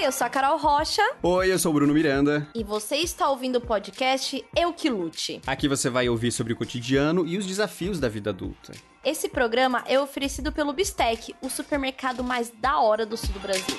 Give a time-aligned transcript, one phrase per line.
[0.00, 1.02] Oi, eu sou a Carol Rocha.
[1.22, 2.48] Oi, eu sou o Bruno Miranda.
[2.54, 5.42] E você está ouvindo o podcast Eu Que Lute.
[5.46, 8.72] Aqui você vai ouvir sobre o cotidiano e os desafios da vida adulta.
[9.04, 13.76] Esse programa é oferecido pelo Bistec, o supermercado mais da hora do sul do Brasil.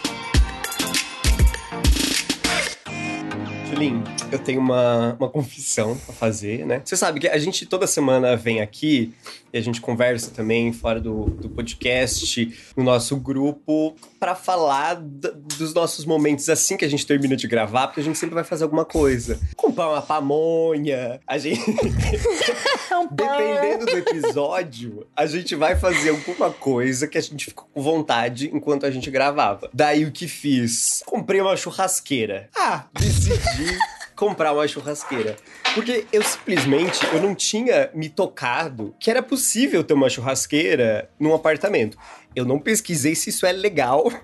[3.71, 6.81] Julinho, eu tenho uma, uma confissão a fazer, né?
[6.83, 9.13] Você sabe que a gente toda semana vem aqui
[9.54, 15.73] e a gente conversa também fora do, do podcast, no nosso grupo, para falar dos
[15.73, 18.65] nossos momentos assim que a gente termina de gravar, porque a gente sempre vai fazer
[18.65, 19.39] alguma coisa.
[19.55, 21.61] Comprar uma pamonha, a gente.
[23.11, 28.49] Dependendo do episódio, a gente vai fazer alguma coisa que a gente ficou com vontade
[28.54, 29.69] enquanto a gente gravava.
[29.73, 31.01] Daí o que fiz?
[31.05, 32.49] Comprei uma churrasqueira.
[32.55, 33.77] Ah, decidi
[34.16, 35.35] comprar uma churrasqueira.
[35.73, 41.33] Porque eu simplesmente eu não tinha me tocado que era possível ter uma churrasqueira num
[41.33, 41.97] apartamento.
[42.35, 44.05] Eu não pesquisei se isso é legal.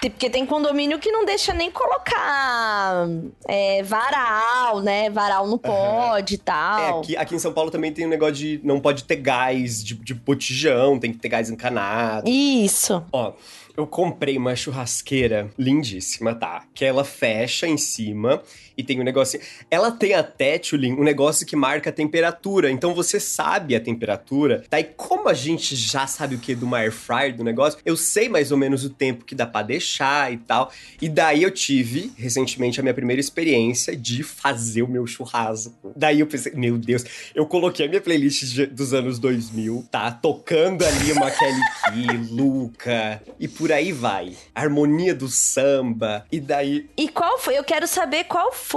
[0.00, 3.06] Porque tem condomínio que não deixa nem colocar
[3.48, 5.08] é, varal, né?
[5.08, 6.42] Varal não pode e uhum.
[6.44, 6.80] tal.
[6.80, 9.82] É, aqui, aqui em São Paulo também tem um negócio de não pode ter gás
[9.82, 12.28] de, de botijão, tem que ter gás encanado.
[12.28, 13.02] Isso.
[13.12, 13.32] Ó,
[13.76, 16.64] eu comprei uma churrasqueira lindíssima, tá?
[16.74, 18.42] Que ela fecha em cima
[18.80, 19.40] e tem um negócio.
[19.70, 22.70] Ela tem até, Tulin, um negócio que marca a temperatura.
[22.70, 24.64] Então você sabe a temperatura.
[24.68, 28.28] Daí, como a gente já sabe o que do air fryer do negócio, eu sei
[28.28, 30.72] mais ou menos o tempo que dá para deixar e tal.
[31.00, 35.92] E daí eu tive, recentemente, a minha primeira experiência de fazer o meu churrasco.
[35.94, 40.10] Daí eu pensei, meu Deus, eu coloquei a minha playlist de, dos anos 2000, tá?
[40.10, 44.34] Tocando ali uma Kelly Key, Luca, e por aí vai.
[44.54, 46.88] A harmonia do samba, e daí.
[46.96, 47.58] E qual foi?
[47.58, 48.69] Eu quero saber qual foi,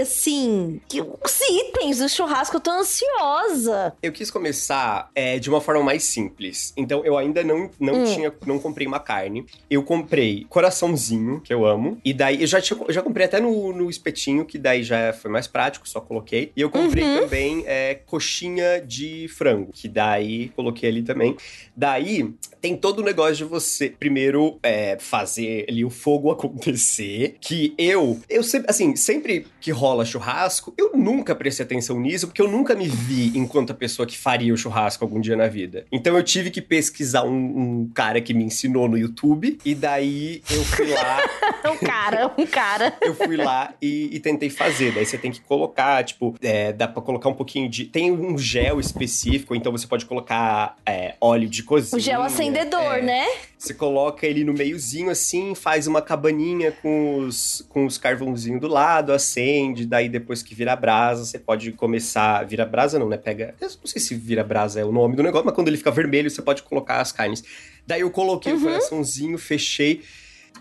[0.00, 2.56] assim, que os itens do churrasco.
[2.56, 3.94] Eu tô ansiosa.
[4.02, 6.72] Eu quis começar é, de uma forma mais simples.
[6.76, 8.04] Então, eu ainda não, não hum.
[8.04, 9.46] tinha, não comprei uma carne.
[9.70, 11.98] Eu comprei coraçãozinho, que eu amo.
[12.04, 15.12] E daí, eu já, tinha, eu já comprei até no, no espetinho, que daí já
[15.12, 16.52] foi mais prático, só coloquei.
[16.56, 17.20] E eu comprei uhum.
[17.20, 21.36] também é, coxinha de frango, que daí coloquei ali também.
[21.76, 27.36] Daí, tem todo o negócio de você, primeiro, é, fazer ali o fogo acontecer.
[27.40, 32.42] Que eu, eu sempre, assim, sempre que rola churrasco, eu nunca prestei atenção nisso, porque
[32.42, 35.84] eu nunca me vi enquanto a pessoa que faria o churrasco algum dia na vida.
[35.90, 40.42] Então eu tive que pesquisar um, um cara que me ensinou no YouTube, e daí
[40.50, 41.18] eu fui lá.
[41.70, 42.96] um cara, um cara.
[43.00, 44.92] eu fui lá e, e, tentei fazer.
[44.92, 47.84] Daí você tem que colocar, tipo, é, dá pra colocar um pouquinho de.
[47.84, 51.96] Tem um gel específico, então você pode colocar é, óleo de cozinha.
[51.96, 53.26] O gel acendedor, é, né?
[53.58, 58.68] Você coloca ele no meiozinho assim, faz uma cabaninha com os, com os carvãozinhos do
[58.68, 62.44] lado, acende, daí depois que vira brasa, você pode começar.
[62.46, 63.16] Vira brasa não, né?
[63.16, 63.56] Pega.
[63.60, 65.90] Eu não sei se vira brasa é o nome do negócio, mas quando ele fica
[65.90, 67.42] vermelho, você pode colocar as carnes.
[67.84, 68.60] Daí eu coloquei uhum.
[68.60, 70.02] o coraçãozinho, fechei.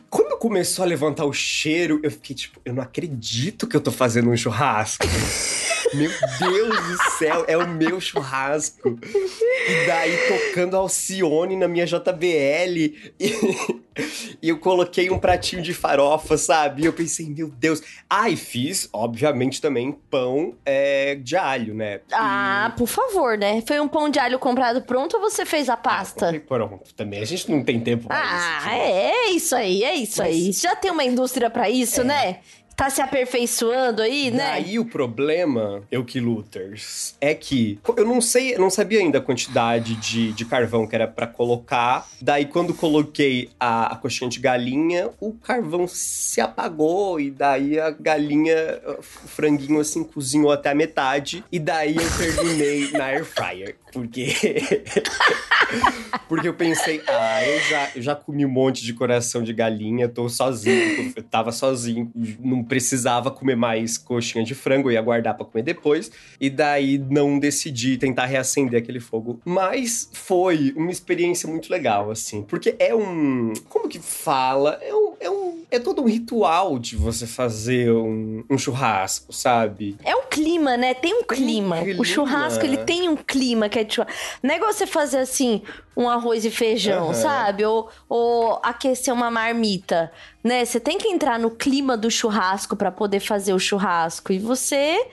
[0.10, 3.92] Quando começou a levantar o cheiro, eu fiquei tipo, eu não acredito que eu tô
[3.92, 5.06] fazendo um churrasco.
[5.94, 9.00] Meu Deus do céu, é o meu churrasco.
[9.02, 12.78] E daí tocando Alcione na minha JBL.
[12.78, 13.12] E,
[14.42, 16.84] e eu coloquei um pratinho de farofa, sabe?
[16.84, 17.82] E eu pensei, meu Deus.
[18.10, 22.02] Ah, e fiz, obviamente, também pão é, de alho, né?
[22.12, 23.64] Ah, por favor, né?
[23.66, 26.30] Foi um pão de alho comprado pronto ou você fez a pasta?
[26.30, 27.22] Ah, pronto, também.
[27.22, 28.22] A gente não tem tempo mais.
[28.30, 28.76] Ah, tipo...
[28.76, 30.28] é isso aí, é isso Mas...
[30.30, 30.52] aí.
[30.52, 32.04] Já tem uma indústria para isso, é.
[32.04, 32.40] né?
[32.78, 34.52] Tá se aperfeiçoando aí, né?
[34.52, 39.22] Daí o problema, eu que Luthers, é que eu não sei, não sabia ainda a
[39.22, 42.08] quantidade de, de carvão que era para colocar.
[42.22, 47.90] Daí quando coloquei a, a coxinha de galinha, o carvão se apagou e daí a
[47.90, 48.56] galinha,
[49.00, 53.76] o franguinho assim cozinhou até a metade e daí eu terminei na air fryer.
[53.92, 54.28] Porque.
[56.28, 60.08] Porque eu pensei, ah, eu já, eu já comi um monte de coração de galinha,
[60.08, 65.36] tô sozinho, eu tava sozinho, não precisava comer mais coxinha de frango, eu ia guardar
[65.36, 66.12] pra comer depois.
[66.40, 69.40] E daí não decidi tentar reacender aquele fogo.
[69.46, 73.54] Mas foi uma experiência muito legal, assim, porque é um.
[73.70, 74.80] Como que fala?
[74.82, 75.16] É um.
[75.20, 79.98] É, um, é todo um ritual de você fazer um, um churrasco, sabe?
[80.04, 80.94] É um clima, né?
[80.94, 81.82] Tem um clima.
[81.82, 82.02] clima.
[82.02, 84.06] O churrasco, ele tem um clima que é tipo.
[84.44, 85.62] Não é igual você fazer assim,
[85.96, 87.14] um arroz e feijão, uhum.
[87.14, 87.66] sabe?
[87.66, 90.12] Ou, ou aquecer uma marmita,
[90.44, 90.64] né?
[90.64, 94.32] Você tem que entrar no clima do churrasco para poder fazer o churrasco.
[94.32, 95.04] E você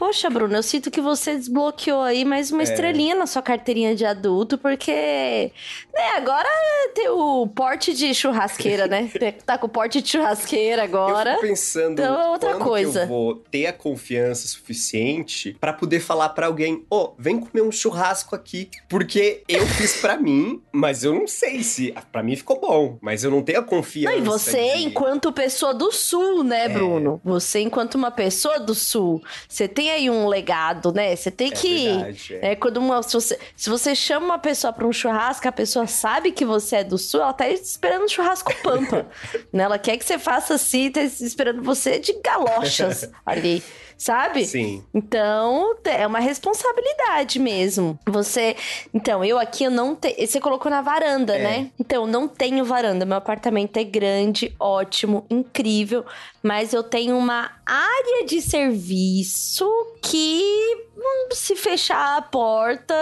[0.00, 2.64] Poxa, Bruno, eu sinto que você desbloqueou aí mais uma é.
[2.64, 5.52] estrelinha na sua carteirinha de adulto, porque
[5.94, 6.48] né, agora
[6.94, 9.10] tem o porte de churrasqueira, né?
[9.44, 11.32] tá com o porte de churrasqueira agora.
[11.32, 13.02] Eu fico pensando então, é outra coisa.
[13.02, 17.62] eu vou ter a confiança suficiente para poder falar para alguém, ô, oh, vem comer
[17.62, 22.36] um churrasco aqui, porque eu fiz para mim, mas eu não sei se para mim
[22.36, 24.16] ficou bom, mas eu não tenho a confiança.
[24.16, 24.84] Não, e você de...
[24.84, 26.68] enquanto pessoa do sul, né, é.
[26.70, 27.20] Bruno?
[27.22, 31.14] Você enquanto uma pessoa do sul, você tem aí um legado, né?
[31.14, 31.84] Você tem é que.
[31.84, 32.52] Verdade, é.
[32.52, 32.56] é.
[32.56, 36.32] quando uma, se, você, se você chama uma pessoa para um churrasco, a pessoa sabe
[36.32, 39.06] que você é do sul, ela tá esperando um churrasco pampa.
[39.52, 39.64] né?
[39.64, 43.62] Ela quer que você faça assim, tá esperando você de galochas ali
[44.00, 44.46] sabe?
[44.46, 44.82] Sim.
[44.94, 47.98] Então, é uma responsabilidade mesmo.
[48.08, 48.56] Você.
[48.94, 50.26] Então, eu aqui eu não tenho.
[50.26, 51.42] Você colocou na varanda, é.
[51.42, 51.70] né?
[51.78, 53.04] Então, não tenho varanda.
[53.04, 56.04] Meu apartamento é grande, ótimo, incrível.
[56.42, 59.68] Mas eu tenho uma área de serviço
[60.02, 60.88] que
[61.32, 62.94] se fechar a porta,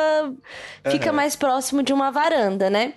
[0.91, 2.95] fica mais próximo de uma varanda, né?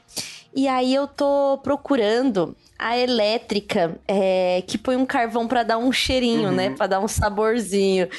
[0.54, 5.92] E aí eu tô procurando a elétrica, é, que põe um carvão para dar um
[5.92, 6.66] cheirinho, né?
[6.66, 6.70] uhum.
[6.72, 6.76] né?
[6.76, 8.10] Para dar um saborzinho.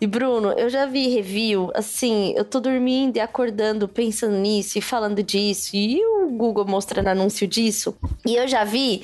[0.00, 4.80] E Bruno, eu já vi review, assim, eu tô dormindo e acordando pensando nisso e
[4.80, 7.96] falando disso, e o Google mostrando anúncio disso.
[8.24, 9.02] E eu já vi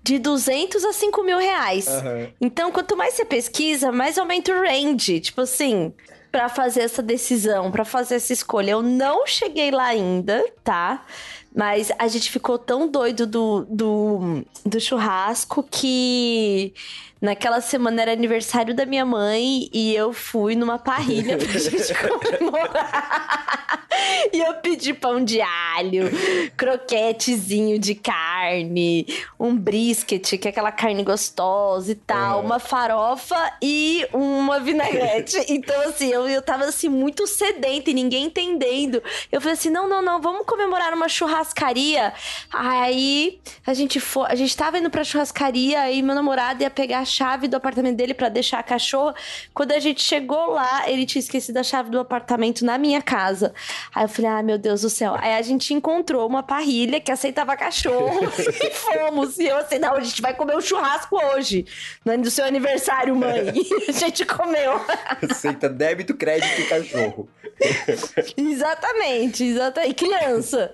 [0.00, 1.88] de 200 a 5 mil reais.
[1.88, 2.28] Uhum.
[2.40, 5.18] Então, quanto mais você pesquisa, mais aumenta o range.
[5.18, 5.92] Tipo assim,
[6.30, 8.70] para fazer essa decisão, para fazer essa escolha.
[8.70, 11.04] Eu não cheguei lá ainda, tá?
[11.54, 16.72] Mas a gente ficou tão doido do, do, do churrasco que
[17.22, 23.86] naquela semana era aniversário da minha mãe e eu fui numa parrilha pra gente comemorar.
[24.32, 26.10] e eu pedi pão de alho,
[26.56, 29.06] croquetezinho de carne,
[29.38, 32.44] um brisket, que é aquela carne gostosa e tal, é.
[32.44, 35.36] uma farofa e uma vinagrete.
[35.48, 39.00] então, assim, eu, eu tava assim, muito sedenta e ninguém entendendo.
[39.30, 42.12] Eu falei assim: não, não, não, vamos comemorar numa churrascaria.
[42.52, 46.98] Aí a gente foi, a gente tava indo pra churrascaria, aí meu namorado ia pegar
[46.98, 49.14] a chave do apartamento dele para deixar a cachorra.
[49.52, 53.52] Quando a gente chegou lá, ele tinha esquecido a chave do apartamento na minha casa.
[53.94, 55.14] Aí eu falei, ah, meu Deus do céu.
[55.18, 58.20] Aí a gente encontrou uma parrilha que aceitava cachorro
[58.62, 59.38] e fomos.
[59.38, 61.66] E eu assim, não, a gente vai comer um churrasco hoje,
[62.04, 63.52] no do seu aniversário, mãe.
[63.82, 64.80] E a gente comeu.
[65.28, 67.28] Aceita débito, crédito e cachorro.
[68.36, 69.90] exatamente, exatamente.
[69.90, 70.72] E criança.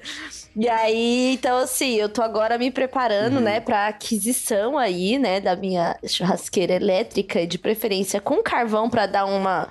[0.58, 3.43] E aí, então, assim, eu tô agora me preparando, uhum.
[3.43, 9.25] né, pra aquisição aí, né, da minha churrasqueira elétrica, de preferência com carvão, para dar
[9.25, 9.69] uma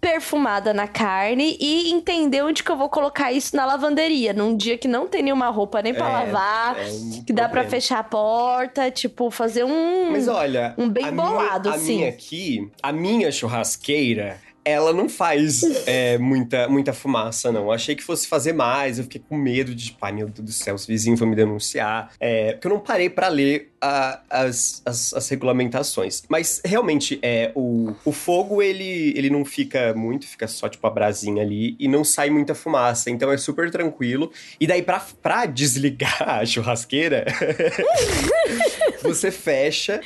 [0.00, 4.78] perfumada na carne e entender onde que eu vou colocar isso na lavanderia, num dia
[4.78, 7.98] que não tem nenhuma roupa nem para é, lavar, é um que dá para fechar
[7.98, 11.94] a porta, tipo, fazer um Mas olha, um bem bolado minha, assim.
[11.94, 17.64] A minha aqui, a minha churrasqueira, ela não faz é, muita, muita fumaça, não.
[17.64, 20.52] Eu achei que fosse fazer mais, eu fiquei com medo de, pai, meu Deus do
[20.52, 22.12] céu, os vizinhos vão me denunciar.
[22.20, 26.22] É, porque eu não parei para ler a, as, as, as, regulamentações.
[26.28, 30.90] Mas realmente, é, o, o fogo, ele, ele não fica muito, fica só tipo a
[30.90, 33.10] brasinha ali e não sai muita fumaça.
[33.10, 34.30] Então é super tranquilo.
[34.60, 37.24] E daí, pra, pra desligar a churrasqueira,
[39.02, 40.00] você fecha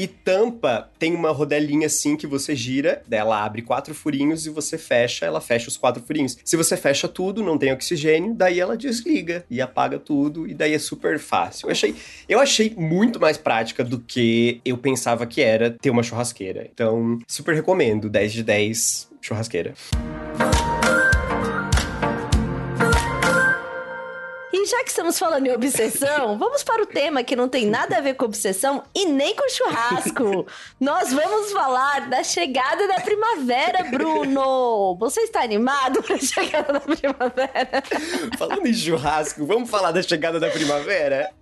[0.00, 4.78] e tampa tem uma rodelinha assim que você gira, ela abre quatro furinhos e você
[4.78, 6.38] fecha, ela fecha os quatro furinhos.
[6.42, 10.72] Se você fecha tudo, não tem oxigênio, daí ela desliga e apaga tudo, e daí
[10.72, 11.66] é super fácil.
[11.66, 11.94] Eu achei,
[12.26, 16.66] eu achei muito mais prática do que eu pensava que era ter uma churrasqueira.
[16.72, 19.74] Então, super recomendo, 10 de 10 churrasqueira.
[24.62, 27.96] E já que estamos falando em obsessão, vamos para o tema que não tem nada
[27.96, 30.46] a ver com obsessão e nem com churrasco.
[30.78, 34.96] Nós vamos falar da chegada da primavera, Bruno.
[35.00, 37.82] Você está animado para a chegada da primavera?
[38.36, 41.32] Falando em churrasco, vamos falar da chegada da primavera?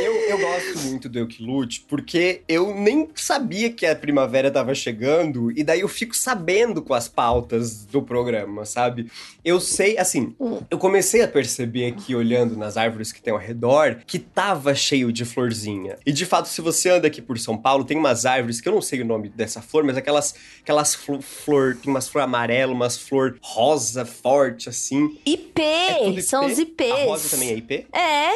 [0.00, 5.50] Eu, eu gosto muito do Eukilute porque eu nem sabia que a primavera tava chegando
[5.52, 9.10] e daí eu fico sabendo com as pautas do programa, sabe?
[9.44, 10.34] Eu sei, assim,
[10.70, 15.12] eu comecei a perceber aqui, olhando nas árvores que tem ao redor, que tava cheio
[15.12, 15.98] de florzinha.
[16.04, 18.72] E de fato, se você anda aqui por São Paulo, tem umas árvores que eu
[18.72, 22.72] não sei o nome dessa flor, mas aquelas, aquelas flor, flor tem umas flor amarela,
[22.72, 25.18] umas flor rosa forte, assim.
[25.26, 25.62] IP!
[25.62, 26.90] É são os IPs.
[26.90, 27.86] A rosa também é IP?
[27.92, 28.30] É.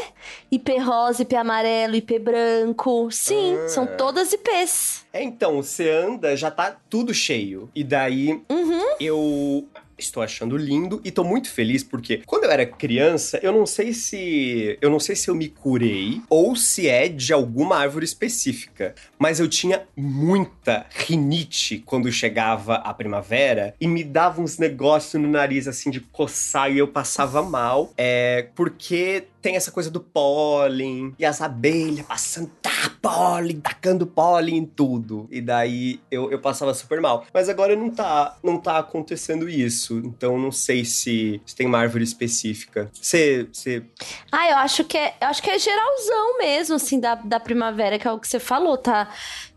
[0.50, 3.10] IP rosa, IP amarelo, IP branco.
[3.10, 3.68] Sim, ah.
[3.68, 5.06] são todas IPs.
[5.12, 7.70] É, então, você anda, já tá tudo cheio.
[7.74, 8.96] E daí, uhum.
[9.00, 13.66] eu estou achando lindo e tô muito feliz porque quando eu era criança, eu não
[13.66, 18.04] sei se eu não sei se eu me curei ou se é de alguma árvore
[18.04, 25.20] específica, mas eu tinha muita rinite quando chegava a primavera e me dava uns negócios
[25.20, 30.00] no nariz assim de coçar e eu passava mal, é porque tem essa coisa do
[30.00, 35.28] pólen e as abelhas passando tá, pólen, tacando pólen em tudo.
[35.30, 37.24] E daí eu, eu passava super mal.
[37.32, 39.98] Mas agora não tá, não tá acontecendo isso.
[39.98, 42.90] Então não sei se, se tem uma árvore específica.
[42.92, 43.48] Você.
[43.52, 43.82] você...
[44.30, 45.14] Ah, eu acho que é.
[45.20, 48.40] Eu acho que é geralzão mesmo, assim, da, da primavera, que é o que você
[48.40, 49.08] falou, tá?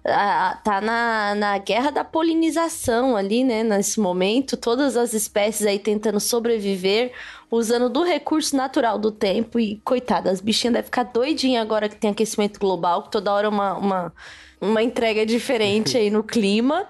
[0.04, 3.64] Tá na, na guerra da polinização ali, né?
[3.64, 7.12] Nesse momento, todas as espécies aí tentando sobreviver,
[7.50, 9.60] usando do recurso natural do tempo.
[9.60, 13.48] E, coitada, as bichinhas devem ficar doidinhas agora que tem aquecimento global, que toda hora
[13.48, 14.14] uma, uma,
[14.60, 16.88] uma entrega diferente aí no clima.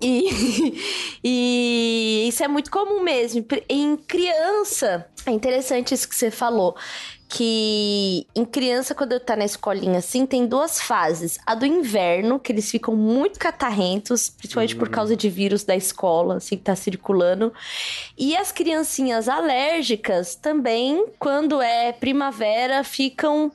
[0.00, 0.74] E,
[1.22, 3.44] e isso é muito comum mesmo.
[3.68, 6.76] Em criança, é interessante isso que você falou
[7.34, 11.36] que em criança, quando eu tá na escolinha assim, tem duas fases.
[11.44, 14.78] A do inverno, que eles ficam muito catarrentos, principalmente uhum.
[14.78, 17.52] por causa de vírus da escola, assim, que tá circulando.
[18.16, 23.50] E as criancinhas alérgicas também, quando é primavera, ficam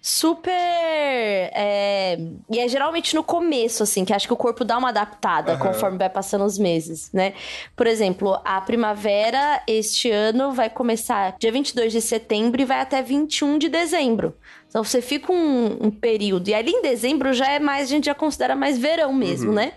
[0.00, 0.52] super.
[0.52, 2.18] É...
[2.50, 5.58] E é geralmente no começo, assim, que acho que o corpo dá uma adaptada uhum.
[5.58, 7.34] conforme vai passando os meses, né?
[7.76, 13.02] Por exemplo, a primavera este ano vai começar dia 22 de setembro e vai até
[13.02, 14.34] 21 de dezembro.
[14.68, 16.48] Então você fica um, um período.
[16.48, 19.54] E ali em dezembro já é mais, a gente já considera mais verão mesmo, uhum.
[19.56, 19.72] né?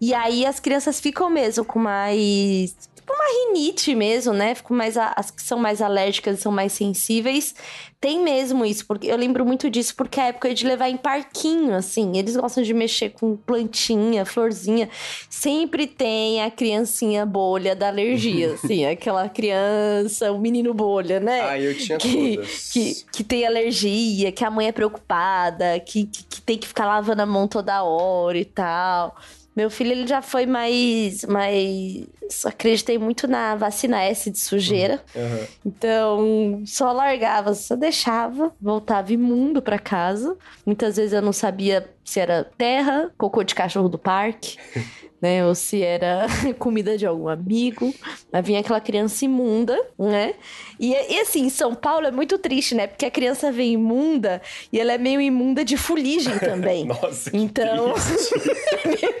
[0.00, 2.74] E aí as crianças ficam mesmo com mais
[3.12, 4.54] tipo uma rinite mesmo, né?
[4.54, 7.54] Ficam mais as que são mais alérgicas são mais sensíveis.
[8.00, 10.96] Tem mesmo isso, porque eu lembro muito disso porque é a época de levar em
[10.96, 12.16] parquinho, assim.
[12.16, 14.88] Eles gostam de mexer com plantinha, florzinha.
[15.30, 21.40] Sempre tem a criancinha bolha da alergia, assim, aquela criança, o menino bolha, né?
[21.42, 22.70] Ah, eu tinha que, todas.
[22.72, 26.86] Que, que tem alergia, que a mãe é preocupada, que, que, que tem que ficar
[26.86, 29.16] lavando a mão toda hora e tal.
[29.54, 31.24] Meu filho, ele já foi mais.
[31.24, 32.06] mais
[32.46, 35.02] acreditei muito na vacina S de sujeira.
[35.14, 35.46] Uhum.
[35.66, 40.36] Então, só largava, só deixava, voltava imundo para casa.
[40.64, 44.56] Muitas vezes eu não sabia se era terra, cocô de cachorro do parque.
[45.22, 45.46] né?
[45.46, 46.26] Ou se era
[46.58, 47.94] comida de algum amigo.
[48.32, 50.34] Mas vinha aquela criança imunda, né?
[50.80, 52.88] E, e assim, São Paulo é muito triste, né?
[52.88, 56.84] Porque a criança vem imunda e ela é meio imunda de fuligem também.
[56.86, 57.94] Nossa, então
[58.82, 59.14] é, meio,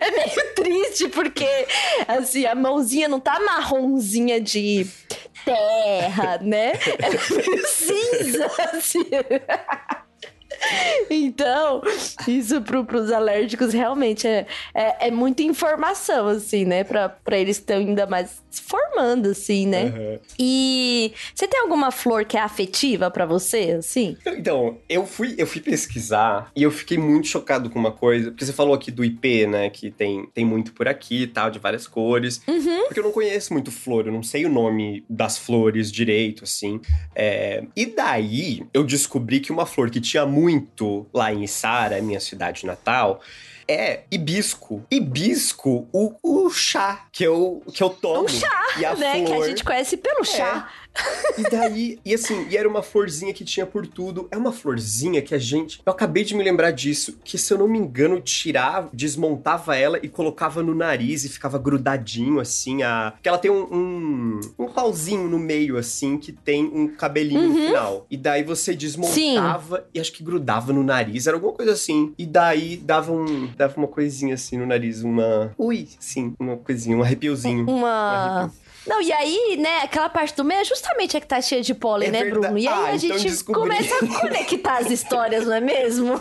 [0.00, 1.46] é meio triste porque
[2.08, 4.86] assim, a mãozinha não tá marronzinha de
[5.44, 6.72] terra, né?
[6.98, 9.04] É meio cinza, assim.
[11.10, 11.82] Então,
[12.26, 16.84] isso pro, pros alérgicos realmente é, é, é, muita informação, assim, né?
[16.84, 19.84] Pra, pra eles estão ainda mais se formando, assim, né?
[19.84, 20.18] Uhum.
[20.38, 24.16] E você tem alguma flor que é afetiva para você, assim?
[24.26, 28.44] Então, eu fui, eu fui pesquisar e eu fiquei muito chocado com uma coisa, porque
[28.44, 29.70] você falou aqui do IP, né?
[29.70, 32.42] Que tem, tem muito por aqui e tal, de várias cores.
[32.46, 32.84] Uhum.
[32.84, 36.80] Porque eu não conheço muito flor, eu não sei o nome das flores direito, assim.
[37.14, 37.64] É...
[37.76, 42.20] E daí eu descobri que uma flor que tinha muito muito lá em Sara, minha
[42.20, 43.20] cidade natal,
[43.66, 44.84] é hibisco.
[44.90, 48.24] Hibisco, o, o chá que eu, que eu tomo.
[48.24, 49.12] O chá, e a né?
[49.12, 50.24] Flor, que a gente conhece pelo é.
[50.24, 50.70] chá.
[51.38, 54.28] E daí, e assim, e era uma florzinha que tinha por tudo.
[54.30, 55.80] É uma florzinha que a gente.
[55.84, 57.18] Eu acabei de me lembrar disso.
[57.24, 61.58] Que se eu não me engano, tirava, desmontava ela e colocava no nariz e ficava
[61.58, 62.82] grudadinho, assim.
[62.82, 63.14] A...
[63.22, 67.48] Que ela tem um, um, um pauzinho no meio, assim, que tem um cabelinho uhum.
[67.48, 68.06] no final.
[68.10, 69.84] E daí você desmontava Sim.
[69.94, 71.26] e acho que grudava no nariz.
[71.26, 72.12] Era alguma coisa assim.
[72.18, 75.02] E daí dava, um, dava uma coisinha assim no nariz.
[75.02, 75.52] Uma.
[75.56, 77.64] Ui, sim, uma coisinha, um arrepiozinho.
[77.64, 77.72] Uma.
[77.72, 78.62] Um arrepio.
[78.86, 81.72] Não, e aí, né, aquela parte do meio é justamente a que tá cheia de
[81.74, 82.40] pólen, é né, verdade.
[82.40, 82.58] Bruno?
[82.58, 86.20] E aí ah, a então gente começa a conectar as histórias, não é mesmo?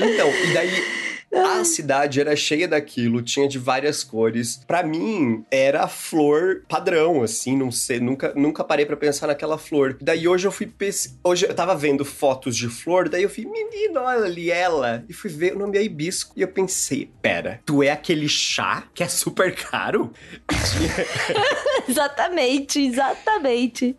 [0.00, 1.03] Então, e daí
[1.34, 4.60] a cidade era cheia daquilo, tinha de várias cores.
[4.66, 9.96] Para mim, era flor padrão, assim, não sei, nunca, nunca parei para pensar naquela flor.
[10.00, 11.18] Daí hoje eu fui pes...
[11.22, 15.04] hoje eu tava vendo fotos de flor, daí eu fui, menino, olha ali ela.
[15.08, 16.32] E fui ver o nome é hibisco.
[16.36, 20.12] E eu pensei, pera, tu é aquele chá que é super caro?
[21.88, 23.96] exatamente, exatamente.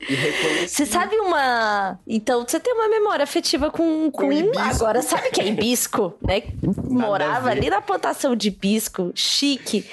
[0.67, 1.99] Você sabe uma.
[2.07, 4.59] Então, você tem uma memória afetiva com, com, com hibisco.
[4.59, 6.43] Agora, sabe que é hibisco, né?
[6.83, 9.85] Morava ali na plantação de bisco, chique.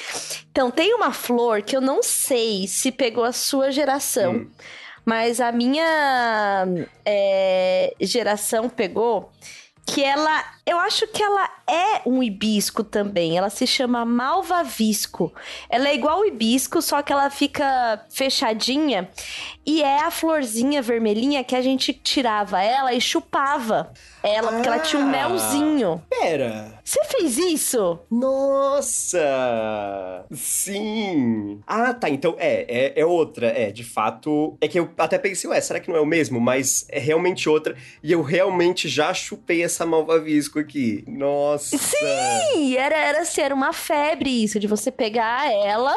[0.50, 4.50] Então, tem uma flor que eu não sei se pegou a sua geração, hum.
[5.04, 6.66] mas a minha
[7.04, 9.30] é, geração pegou.
[9.84, 13.36] que ela, eu acho que ela é um hibisco também.
[13.36, 15.32] Ela se chama malvavisco.
[15.68, 19.10] Ela é igual o hibisco, só que ela fica fechadinha
[19.66, 23.92] e é a florzinha vermelhinha que a gente tirava ela e chupava
[24.22, 26.02] ela, ah, porque ela tinha um ah, melzinho.
[26.08, 26.80] Pera.
[26.84, 27.98] Você fez isso?
[28.08, 29.18] Nossa!
[30.30, 31.60] Sim!
[31.66, 32.08] Ah, tá.
[32.08, 33.48] Então é, é, é, outra.
[33.48, 34.56] É, de fato.
[34.60, 36.40] É que eu até pensei, ué, será que não é o mesmo?
[36.40, 37.76] Mas é realmente outra.
[38.02, 41.04] E eu realmente já chupei essa malvavisco aqui.
[41.06, 41.76] Nossa!
[41.76, 42.76] Sim!
[42.76, 45.94] Era, era, assim, era uma febre isso, de você pegar ela.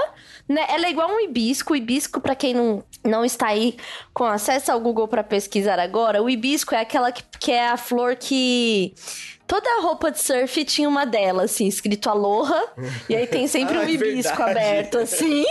[0.47, 0.65] Né?
[0.69, 1.73] Ela é igual um hibisco.
[1.73, 3.75] O hibisco, para quem não, não está aí
[4.13, 7.77] com acesso ao Google para pesquisar agora, o hibisco é aquela que, que é a
[7.77, 8.93] flor que
[9.47, 12.63] Toda a roupa de surf tinha uma delas, assim, escrito Aloha.
[13.07, 14.59] e aí tem sempre ah, um hibisco verdade.
[14.59, 15.45] aberto, assim.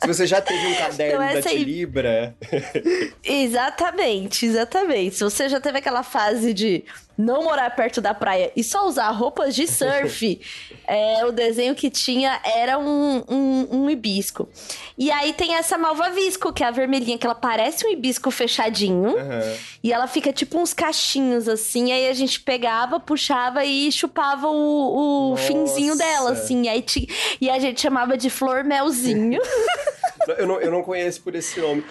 [0.00, 1.50] Se você já teve um caderno então, da.
[1.50, 3.12] Aí...
[3.22, 5.16] exatamente, exatamente.
[5.16, 6.84] Se você já teve aquela fase de
[7.20, 10.40] não morar perto da praia e só usar roupas de surf,
[10.86, 14.48] é, o desenho que tinha era um, um, um, hibisco.
[14.96, 19.10] E aí tem essa malvavisco, que é a vermelhinha, que ela parece um hibisco fechadinho.
[19.10, 19.56] Uhum.
[19.82, 21.92] E ela fica tipo uns cachinhos assim.
[21.92, 26.62] Aí a gente pegava, puxava e chupava o, o finzinho dela, assim.
[26.62, 26.84] E, aí
[27.40, 29.40] e a gente chamava de flor melzinho.
[30.38, 31.84] eu, não, eu não conheço por esse nome.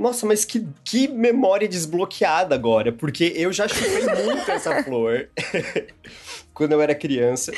[0.00, 5.28] Nossa, mas que, que memória desbloqueada agora, porque eu já chupei muito essa flor
[6.54, 7.52] quando eu era criança.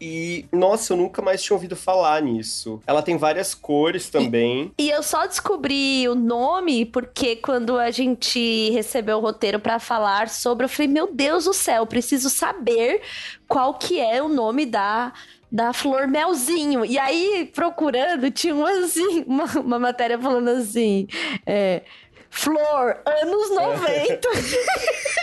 [0.00, 2.80] E, nossa, eu nunca mais tinha ouvido falar nisso.
[2.86, 4.72] Ela tem várias cores também.
[4.78, 9.78] E, e eu só descobri o nome porque quando a gente recebeu o roteiro para
[9.78, 13.02] falar sobre, eu falei, meu Deus do céu, preciso saber
[13.46, 15.12] qual que é o nome da
[15.50, 16.84] da Flor Melzinho.
[16.84, 21.06] E aí, procurando, tinha uma, assim, uma, uma matéria falando assim.
[21.46, 21.82] É,
[22.30, 24.20] Flor, anos 90.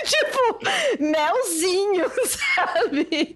[0.05, 0.59] tipo,
[0.99, 3.35] melzinho, sabe?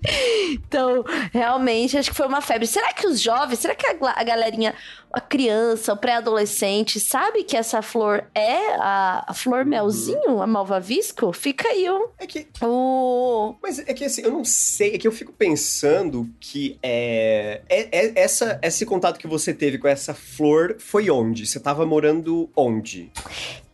[0.52, 2.66] Então, realmente, acho que foi uma febre.
[2.66, 4.74] Será que os jovens, será que a, a galerinha,
[5.12, 11.34] a criança, o pré-adolescente, sabe que essa flor é a, a flor melzinho, a malvavisco?
[11.34, 12.08] Fica aí, ó.
[12.18, 12.48] É que.
[12.62, 13.56] O...
[13.62, 17.90] Mas é que assim, eu não sei, é que eu fico pensando que é, é,
[17.92, 21.48] é essa, esse contato que você teve com essa flor foi onde?
[21.48, 23.12] Você tava morando onde?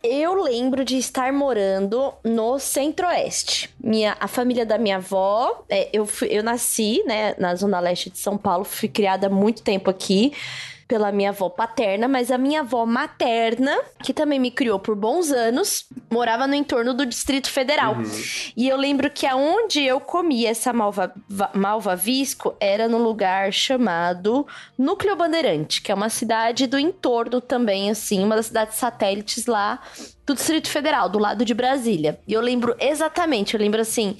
[0.02, 3.74] Eu lembro de estar morando no Centro-Oeste.
[3.78, 8.08] Minha, a família da minha avó, é, eu, fui, eu nasci, né, na Zona Leste
[8.08, 10.32] de São Paulo, fui criada há muito tempo aqui
[10.88, 15.30] pela minha avó paterna, mas a minha avó materna, que também me criou por bons
[15.32, 17.94] anos, morava no entorno do Distrito Federal.
[17.96, 18.04] Uhum.
[18.56, 21.12] E eu lembro que aonde eu comia essa malva,
[21.52, 24.46] malva visco era no lugar chamado
[24.78, 29.80] Núcleo Bandeirante, que é uma cidade do entorno também, assim, uma das cidades satélites lá
[30.24, 32.18] do Distrito Federal, do lado de Brasília.
[32.26, 34.16] E eu lembro exatamente, eu lembro assim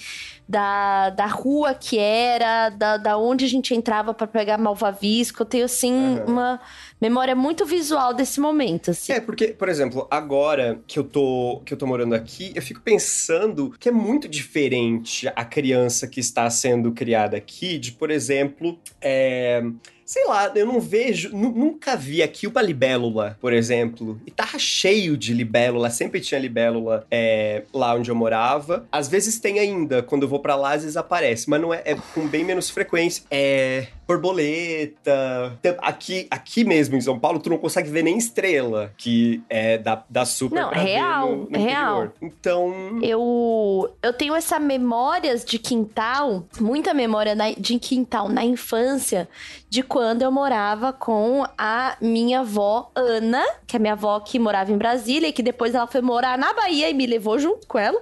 [0.49, 5.43] da, da rua que era, da, da onde a gente entrava para pegar malvavisco.
[5.43, 6.25] Eu tenho, assim, uhum.
[6.27, 6.61] uma
[7.01, 9.13] memória muito visual desse momento, assim.
[9.13, 12.81] É, porque, por exemplo, agora que eu tô, que eu tô morando aqui, eu fico
[12.81, 18.79] pensando que é muito diferente a criança que está sendo criada aqui de, por exemplo,
[19.01, 19.63] é
[20.07, 25.17] sei lá, eu não vejo, nunca vi aqui uma libélula, por exemplo, e tava cheio
[25.17, 28.87] de libélula, sempre tinha libélula é, lá onde eu morava.
[28.93, 31.83] Às vezes tem ainda, quando eu vou para lá, às vezes aparece, mas não é,
[31.85, 33.25] é com bem menos frequência.
[33.31, 35.59] É borboleta.
[35.79, 40.05] Aqui, aqui mesmo em São Paulo, tu não consegue ver nem estrela, que é da,
[40.09, 42.05] da super Não, real, no, no real.
[42.05, 42.13] Interior.
[42.23, 42.99] Então.
[43.03, 49.29] Eu, eu tenho essa memórias de quintal, muita memória na, de quintal na infância,
[49.69, 54.71] de quando eu morava com a minha avó Ana, que é minha avó que morava
[54.73, 57.79] em Brasília e que depois ela foi morar na Bahia e me levou junto com
[57.79, 58.01] ela.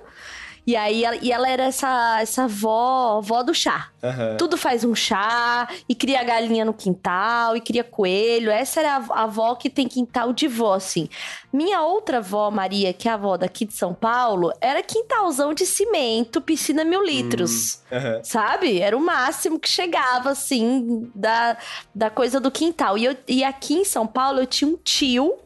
[0.66, 3.90] E aí ela, e ela era essa, essa avó, avó do chá.
[4.02, 4.36] Uhum.
[4.38, 8.50] Tudo faz um chá, e cria galinha no quintal, e cria coelho.
[8.50, 11.08] Essa era a, a avó que tem quintal de vó, assim.
[11.52, 15.66] Minha outra avó, Maria, que é a avó daqui de São Paulo, era quintalzão de
[15.66, 17.82] cimento, piscina mil litros.
[17.92, 18.24] Uhum.
[18.24, 18.80] Sabe?
[18.80, 21.56] Era o máximo que chegava, assim, da,
[21.94, 22.96] da coisa do quintal.
[22.96, 25.38] E, eu, e aqui em São Paulo eu tinha um tio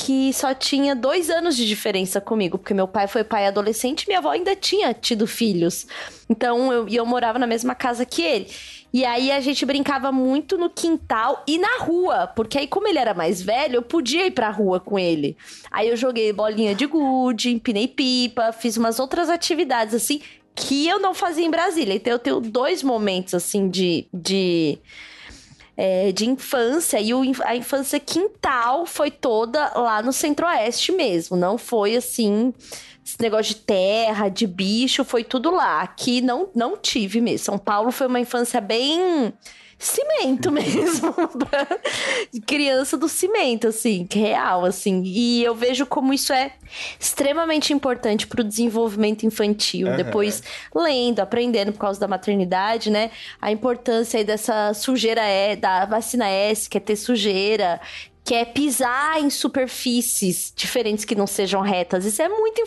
[0.00, 4.06] que só tinha dois anos de diferença comigo, porque meu pai foi pai adolescente e
[4.06, 5.86] minha avó ainda tinha tido filhos.
[6.26, 8.46] Então eu, eu morava na mesma casa que ele.
[8.94, 12.98] E aí a gente brincava muito no quintal e na rua, porque aí como ele
[12.98, 15.36] era mais velho, eu podia ir pra rua com ele.
[15.70, 20.22] Aí eu joguei bolinha de gude, empinei pipa, fiz umas outras atividades assim
[20.54, 21.94] que eu não fazia em Brasília.
[21.94, 24.78] Então eu tenho dois momentos assim de de
[25.82, 27.00] é, de infância.
[27.00, 31.38] E o, a infância quintal foi toda lá no centro-oeste mesmo.
[31.38, 32.52] Não foi assim
[33.02, 35.80] esse negócio de terra, de bicho, foi tudo lá.
[35.80, 37.46] Aqui não, não tive mesmo.
[37.46, 39.32] São Paulo foi uma infância bem
[39.80, 41.14] cimento mesmo.
[42.46, 45.02] criança do cimento, assim, real, assim.
[45.04, 46.52] E eu vejo como isso é
[46.98, 49.88] extremamente importante para o desenvolvimento infantil.
[49.88, 49.96] Uhum.
[49.96, 50.42] Depois,
[50.74, 53.10] lendo, aprendendo por causa da maternidade, né?
[53.40, 57.80] A importância aí dessa sujeira é, da vacina S, que é ter sujeira,
[58.30, 62.04] que é pisar em superfícies diferentes que não sejam retas.
[62.04, 62.62] Isso é muito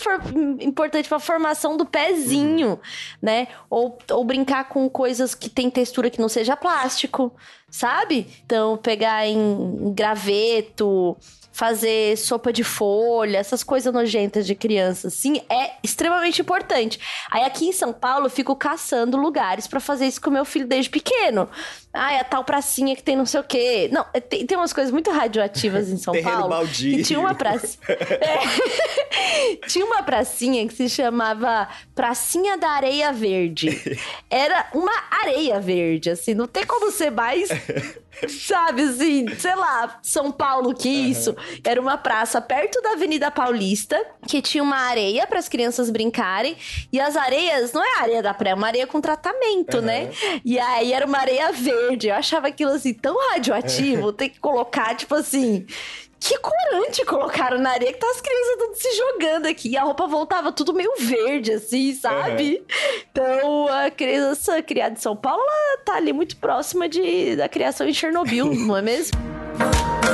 [0.59, 2.79] importante para a formação do pezinho, uhum.
[3.21, 3.47] né?
[3.69, 7.33] Ou, ou brincar com coisas que tem textura que não seja plástico,
[7.71, 8.27] sabe?
[8.45, 11.15] Então, pegar em graveto,
[11.53, 16.99] fazer sopa de folha, essas coisas nojentas de criança, assim, é extremamente importante.
[17.31, 20.67] Aí aqui em São Paulo eu fico caçando lugares para fazer isso com meu filho
[20.67, 21.47] desde pequeno.
[21.93, 23.87] Ah, é a tal pracinha que tem não sei o quê.
[23.91, 26.49] Não, é, tem, tem umas coisas muito radioativas em São Terreno Paulo.
[26.49, 26.99] Baldio.
[26.99, 27.77] E tinha uma praça.
[27.87, 29.57] é.
[29.67, 33.99] tinha uma pracinha que se chamava Pracinha da Areia Verde.
[34.29, 37.49] Era uma areia verde, assim, não tem como ser mais
[38.27, 41.31] Sabe assim, sei lá, São Paulo, que isso.
[41.31, 41.35] Uhum.
[41.63, 46.55] Era uma praça perto da Avenida Paulista, que tinha uma areia para as crianças brincarem.
[46.91, 49.83] E as areias, não é areia da praia, é uma areia com tratamento, uhum.
[49.83, 50.11] né?
[50.45, 51.82] E aí era uma areia verde.
[51.91, 55.65] Eu achava aquilo assim tão radioativo, ter que colocar, tipo assim,
[56.19, 59.69] que corante colocaram na areia que tá as crianças tudo se jogando aqui.
[59.71, 62.57] E a roupa voltava tudo meio verde, assim, sabe?
[62.57, 63.03] Uhum.
[63.11, 67.87] Então, a criança criada em São Paulo, ela tá ali muito próxima de, da criação
[67.87, 69.17] em Chernobyl, não é mesmo?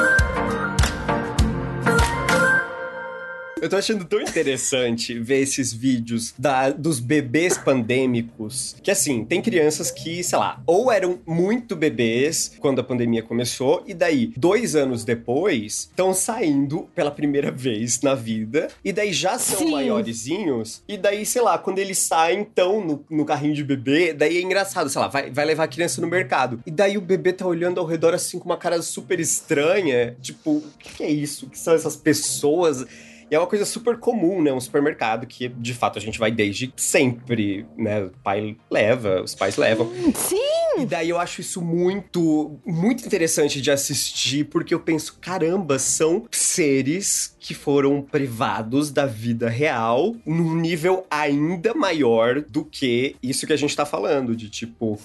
[3.62, 8.76] Eu tô achando tão interessante ver esses vídeos da, dos bebês pandêmicos.
[8.82, 13.84] Que assim, tem crianças que, sei lá, ou eram muito bebês quando a pandemia começou,
[13.86, 19.38] e daí, dois anos depois, estão saindo pela primeira vez na vida, e daí já
[19.38, 19.72] são Sim.
[19.72, 24.38] maiorzinhos, e daí, sei lá, quando eles saem, estão no, no carrinho de bebê, daí
[24.38, 26.62] é engraçado, sei lá, vai, vai levar a criança no mercado.
[26.66, 30.52] E daí o bebê tá olhando ao redor assim com uma cara super estranha, tipo,
[30.52, 31.46] o que, que é isso?
[31.46, 32.86] O que são essas pessoas?
[33.32, 34.52] E é uma coisa super comum, né?
[34.52, 38.04] Um supermercado que, de fato, a gente vai desde sempre, né?
[38.04, 39.90] O pai leva, os pais levam.
[40.16, 40.59] Sim!
[40.82, 46.26] E daí eu acho isso muito, muito interessante de assistir, porque eu penso, caramba, são
[46.32, 53.54] seres que foram privados da vida real num nível ainda maior do que isso que
[53.54, 55.00] a gente tá falando, de tipo,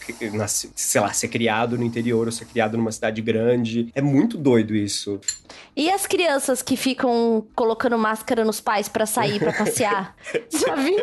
[0.74, 3.88] sei lá, ser criado no interior ou ser criado numa cidade grande.
[3.94, 5.20] É muito doido isso.
[5.76, 10.14] E as crianças que ficam colocando máscara nos pais para sair, para passear?
[10.50, 10.98] Já viu?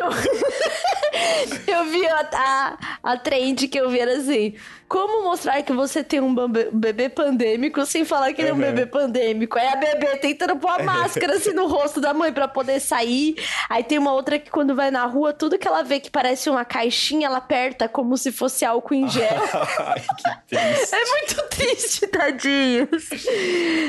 [1.66, 4.54] Eu vi a, a, a trend que eu vi era assim:
[4.92, 6.34] como mostrar que você tem um
[6.70, 9.58] bebê pandêmico sem falar que ele é um bebê pandêmico?
[9.58, 13.36] Aí a bebê tentando pôr a máscara assim no rosto da mãe para poder sair.
[13.70, 16.50] Aí tem uma outra que quando vai na rua, tudo que ela vê que parece
[16.50, 19.30] uma caixinha, ela aperta como se fosse álcool em gel.
[19.80, 20.94] Ai, que triste.
[20.94, 23.08] É muito triste, tadinhos.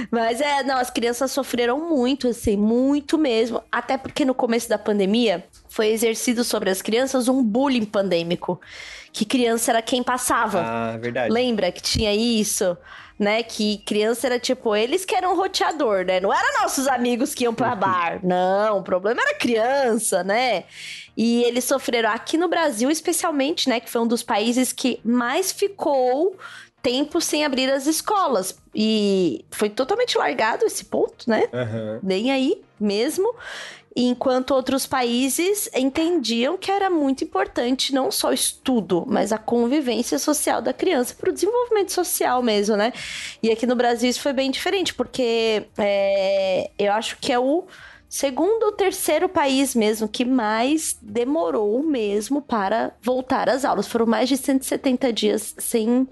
[0.09, 3.61] Mas é, não, as crianças sofreram muito, assim, muito mesmo.
[3.69, 5.43] Até porque no começo da pandemia
[5.73, 8.61] foi exercido sobre as crianças um bullying pandêmico.
[9.11, 10.61] Que criança era quem passava.
[10.63, 11.33] Ah, verdade.
[11.33, 12.77] Lembra que tinha isso?
[13.17, 16.19] Né, que criança era tipo, eles que eram roteador, né?
[16.19, 18.19] Não eram nossos amigos que iam pra bar.
[18.23, 20.65] Não, o problema era criança, né?
[21.15, 23.79] E eles sofreram aqui no Brasil, especialmente, né?
[23.79, 26.35] Que foi um dos países que mais ficou
[26.83, 28.59] tempo sem abrir as escolas.
[28.75, 31.47] E foi totalmente largado esse ponto, né?
[31.53, 31.99] Uhum.
[32.03, 33.33] Nem aí mesmo
[33.95, 40.17] enquanto outros países entendiam que era muito importante não só o estudo, mas a convivência
[40.17, 42.91] social da criança para o desenvolvimento social mesmo, né?
[43.41, 47.65] E aqui no Brasil isso foi bem diferente, porque é, eu acho que é o
[48.09, 53.87] segundo ou terceiro país mesmo que mais demorou mesmo para voltar às aulas.
[53.87, 56.07] Foram mais de 170 dias sem,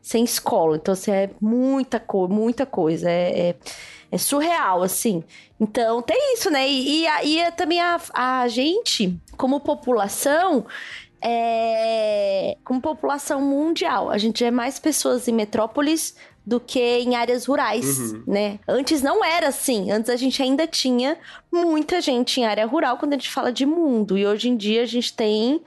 [0.00, 0.76] sem escola.
[0.76, 3.10] Então, assim, é muita, co muita coisa.
[3.10, 3.54] é, é
[4.10, 5.22] é surreal, assim.
[5.60, 6.68] Então, tem isso, né?
[6.68, 10.66] E, e, e é também a, a gente, como população,
[11.20, 16.14] é, como população mundial, a gente é mais pessoas em metrópoles
[16.46, 18.22] do que em áreas rurais, uhum.
[18.24, 18.60] né?
[18.68, 19.90] Antes não era assim.
[19.90, 21.18] Antes a gente ainda tinha
[21.50, 24.16] muita gente em área rural quando a gente fala de mundo.
[24.16, 25.60] E hoje em dia a gente tem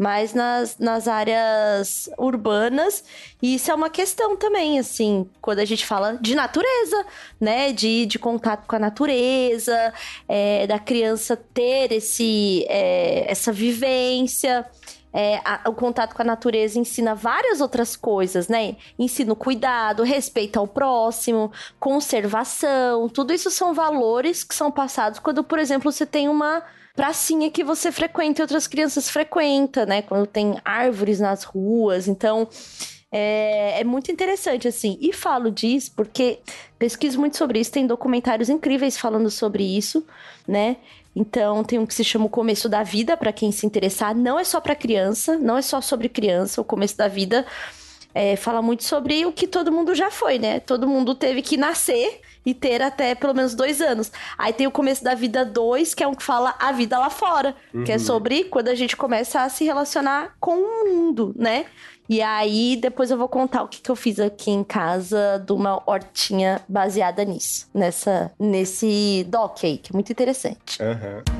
[0.00, 3.04] mais nas, nas áreas urbanas.
[3.42, 7.04] E isso é uma questão também, assim, quando a gente fala de natureza,
[7.38, 7.70] né?
[7.70, 9.92] De, de contato com a natureza,
[10.26, 14.64] é, da criança ter esse, é, essa vivência.
[15.12, 18.76] É, a, o contato com a natureza ensina várias outras coisas, né?
[18.98, 23.06] Ensina o cuidado, respeito ao próximo, conservação.
[23.10, 26.62] Tudo isso são valores que são passados quando, por exemplo, você tem uma
[26.94, 30.02] pracinha que você frequenta e outras crianças frequentam, né?
[30.02, 32.08] Quando tem árvores nas ruas.
[32.08, 32.48] Então,
[33.12, 34.98] é, é, muito interessante, assim.
[35.00, 36.38] E falo disso porque
[36.78, 37.72] pesquiso muito sobre isso.
[37.72, 40.04] Tem documentários incríveis falando sobre isso,
[40.46, 40.76] né?
[41.14, 44.14] Então, tem um que se chama O Começo da Vida, para quem se interessar.
[44.14, 46.60] Não é só para criança, não é só sobre criança.
[46.60, 47.44] O Começo da Vida
[48.14, 50.60] é, fala muito sobre o que todo mundo já foi, né?
[50.60, 54.10] Todo mundo teve que nascer e ter até pelo menos dois anos.
[54.38, 57.10] Aí tem o Começo da Vida 2, que é um que fala a vida lá
[57.10, 57.84] fora, uhum.
[57.84, 58.00] que é uhum.
[58.00, 61.66] sobre quando a gente começa a se relacionar com o mundo, né?
[62.08, 65.52] E aí, depois eu vou contar o que, que eu fiz aqui em casa de
[65.52, 67.68] uma hortinha baseada nisso.
[67.72, 70.82] Nessa, nesse doc aí, que é muito interessante.
[70.82, 71.39] Uhum.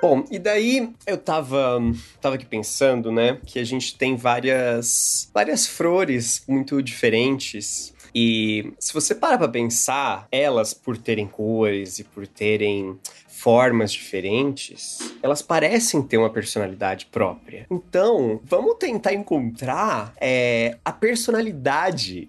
[0.00, 1.80] Bom, e daí eu tava,
[2.20, 7.92] tava aqui pensando, né, que a gente tem várias, várias flores muito diferentes.
[8.14, 12.98] E se você para pra pensar, elas, por terem cores e por terem
[13.38, 17.66] formas diferentes, elas parecem ter uma personalidade própria.
[17.70, 22.28] Então, vamos tentar encontrar é, a personalidade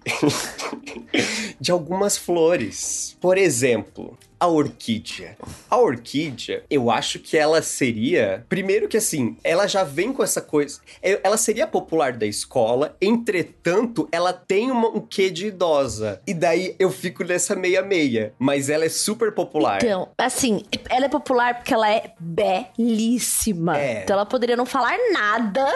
[1.60, 3.16] de algumas flores.
[3.20, 5.36] Por exemplo, a orquídea.
[5.68, 8.46] A orquídea, eu acho que ela seria.
[8.48, 10.80] Primeiro que assim, ela já vem com essa coisa.
[11.02, 16.22] É, ela seria popular da escola, entretanto, ela tem uma, um quê de idosa.
[16.26, 18.32] E daí eu fico nessa meia-meia.
[18.38, 19.84] Mas ela é super popular.
[19.84, 20.64] Então, assim,
[21.00, 23.78] ela é popular porque ela é belíssima.
[23.78, 24.02] É.
[24.02, 25.66] Então ela poderia não falar nada,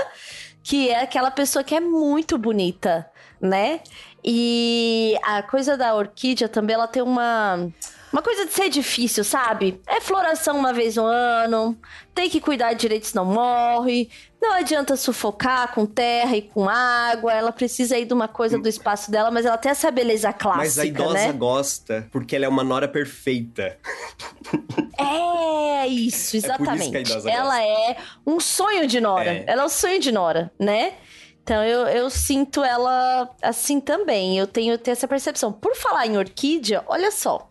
[0.63, 3.11] que é aquela pessoa que é muito bonita,
[3.41, 3.81] né?
[4.23, 7.69] E a coisa da orquídea também, ela tem uma
[8.15, 9.81] uma coisa de ser difícil, sabe?
[9.89, 11.77] É floração uma vez no ano,
[12.15, 14.09] tem que cuidar direito senão morre.
[14.41, 17.33] Não adianta sufocar com terra e com água.
[17.33, 20.65] Ela precisa aí de uma coisa do espaço dela, mas ela tem essa beleza clássica.
[20.65, 21.33] Mas a idosa né?
[21.33, 23.77] gosta, porque ela é uma nora perfeita.
[24.97, 26.97] É isso, exatamente.
[26.97, 29.33] É isso ela é um sonho de nora.
[29.33, 29.45] É.
[29.49, 30.95] Ela é um sonho de nora, né?
[31.43, 34.39] Então eu, eu sinto ela assim também.
[34.39, 35.53] Eu tenho, eu tenho essa percepção.
[35.53, 37.49] Por falar em orquídea, olha só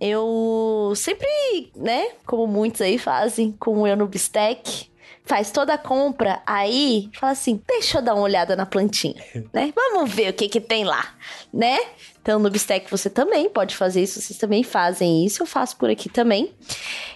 [0.00, 1.28] eu sempre,
[1.74, 4.88] né, como muitos aí fazem, como eu no Bistec,
[5.28, 9.70] faz toda a compra, aí fala assim, deixa eu dar uma olhada na plantinha, né?
[9.76, 11.04] Vamos ver o que que tem lá,
[11.52, 11.78] né?
[12.22, 15.90] Então, no Bistec você também pode fazer isso, vocês também fazem isso, eu faço por
[15.90, 16.52] aqui também.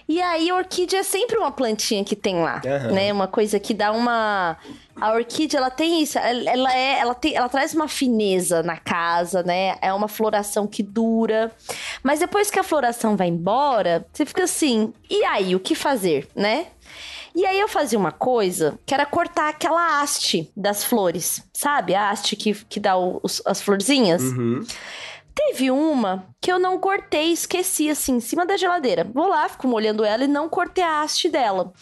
[0.07, 2.93] E aí, orquídea é sempre uma plantinha que tem lá, uhum.
[2.93, 3.11] né?
[3.11, 4.57] Uma coisa que dá uma...
[4.95, 9.41] A orquídea, ela tem isso, ela, é, ela, tem, ela traz uma fineza na casa,
[9.41, 9.75] né?
[9.81, 11.51] É uma floração que dura.
[12.03, 16.27] Mas depois que a floração vai embora, você fica assim, e aí, o que fazer,
[16.35, 16.67] né?
[17.35, 21.95] E aí eu fazia uma coisa que era cortar aquela haste das flores, sabe?
[21.95, 24.21] A haste que, que dá os, as florzinhas.
[24.21, 24.63] Uhum.
[25.33, 29.03] Teve uma que eu não cortei, esqueci assim, em cima da geladeira.
[29.03, 31.73] Vou lá, fico molhando ela e não cortei a haste dela.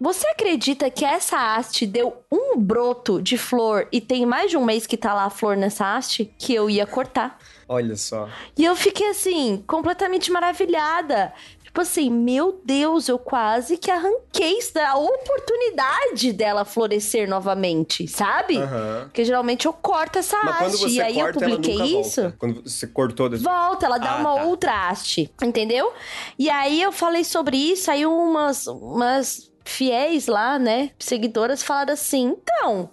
[0.00, 4.64] Você acredita que essa haste deu um broto de flor e tem mais de um
[4.64, 7.38] mês que tá lá a flor nessa haste que eu ia cortar?
[7.68, 8.28] Olha só.
[8.56, 11.32] E eu fiquei assim, completamente maravilhada.
[11.74, 18.58] Tipo assim, meu Deus, eu quase que arranquei da oportunidade dela florescer novamente, sabe?
[18.58, 19.00] Uhum.
[19.06, 20.88] Porque geralmente eu corto essa Mas haste.
[20.88, 22.22] e aí corta, eu publiquei isso.
[22.22, 22.36] Volta.
[22.38, 23.42] Quando você cortou desse...
[23.42, 24.44] Volta, ela dá ah, uma tá.
[24.44, 25.92] outra haste, entendeu?
[26.38, 32.36] E aí eu falei sobre isso, aí umas, umas fiéis lá, né, seguidoras falaram assim,
[32.40, 32.88] então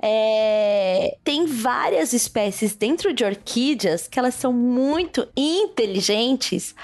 [0.00, 6.74] é, tem várias espécies dentro de orquídeas que elas são muito inteligentes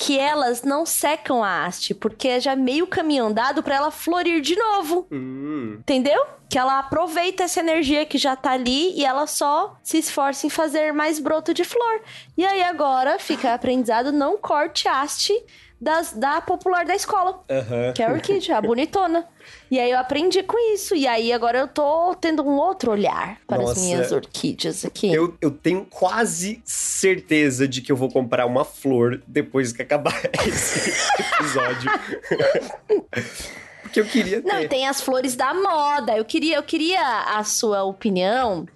[0.00, 4.40] que elas não secam a haste, porque é já meio caminho andado para ela florir
[4.40, 5.06] de novo.
[5.12, 5.76] Hum.
[5.80, 6.24] Entendeu?
[6.48, 10.50] Que ela aproveita essa energia que já tá ali e ela só se esforça em
[10.50, 12.00] fazer mais broto de flor.
[12.34, 15.34] E aí agora fica aprendizado, não corte haste
[15.80, 17.42] das, da popular da escola.
[17.48, 17.92] Uhum.
[17.94, 19.26] Que é a orquídea, a bonitona.
[19.70, 20.94] E aí eu aprendi com isso.
[20.94, 25.12] E aí agora eu tô tendo um outro olhar para Nossa, as minhas orquídeas aqui.
[25.12, 30.20] Eu, eu tenho quase certeza de que eu vou comprar uma flor depois que acabar
[30.46, 31.90] esse episódio.
[33.82, 34.46] Porque eu queria ter.
[34.46, 36.16] Não, tem as flores da moda.
[36.16, 37.00] Eu queria, eu queria
[37.36, 38.66] a sua opinião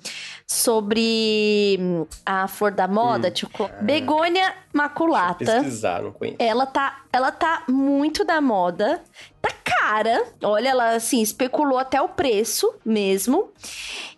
[0.46, 3.32] sobre hum, a flor da moda, hum.
[3.32, 5.44] tipo, begônia maculata.
[5.44, 6.36] Pesquisar, não conheço.
[6.38, 9.02] Ela tá, ela tá muito da moda.
[9.40, 10.24] Tá cara.
[10.42, 13.52] Olha, ela assim especulou até o preço mesmo.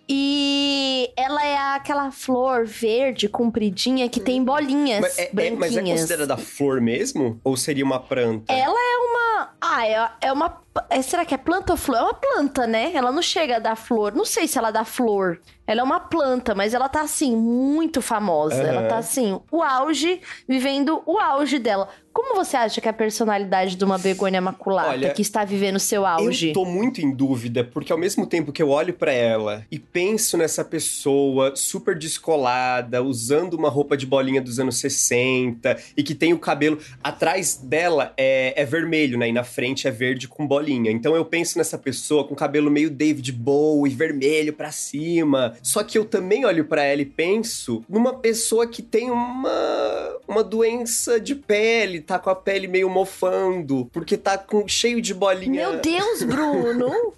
[0.08, 5.82] E ela é aquela flor verde, compridinha, que tem bolinhas Mas é, é- mas é
[5.82, 7.40] considerada flor mesmo?
[7.42, 8.52] Ou seria uma planta?
[8.52, 9.56] Ela é uma.
[9.60, 10.62] Ah, é, é uma.
[10.90, 11.98] é- será que é planta ou flor?
[11.98, 12.92] É uma planta, né?
[12.94, 14.14] Ela não chega a dar flor.
[14.14, 15.40] Não sei se ela dá flor.
[15.66, 18.62] Ela é uma planta, mas ela tá assim, muito famosa.
[18.62, 18.88] Ela Aham.
[18.88, 21.88] tá assim, o auge, vivendo o auge dela.
[22.16, 25.76] Como você acha que é a personalidade de uma begônia maculata Olha, que está vivendo
[25.76, 26.48] o seu auge?
[26.48, 29.78] Eu tô muito em dúvida, porque ao mesmo tempo que eu olho pra ela e
[29.78, 36.14] penso nessa pessoa super descolada, usando uma roupa de bolinha dos anos 60 e que
[36.14, 39.28] tem o cabelo atrás dela é, é vermelho, né?
[39.28, 40.90] E na frente é verde com bolinha.
[40.90, 45.52] Então eu penso nessa pessoa com cabelo meio David Bowie, vermelho pra cima.
[45.62, 50.42] Só que eu também olho pra ela e penso numa pessoa que tem uma uma
[50.42, 55.68] doença de pele, tá com a pele meio mofando, porque tá com cheio de bolinha.
[55.70, 57.12] Meu Deus, Bruno!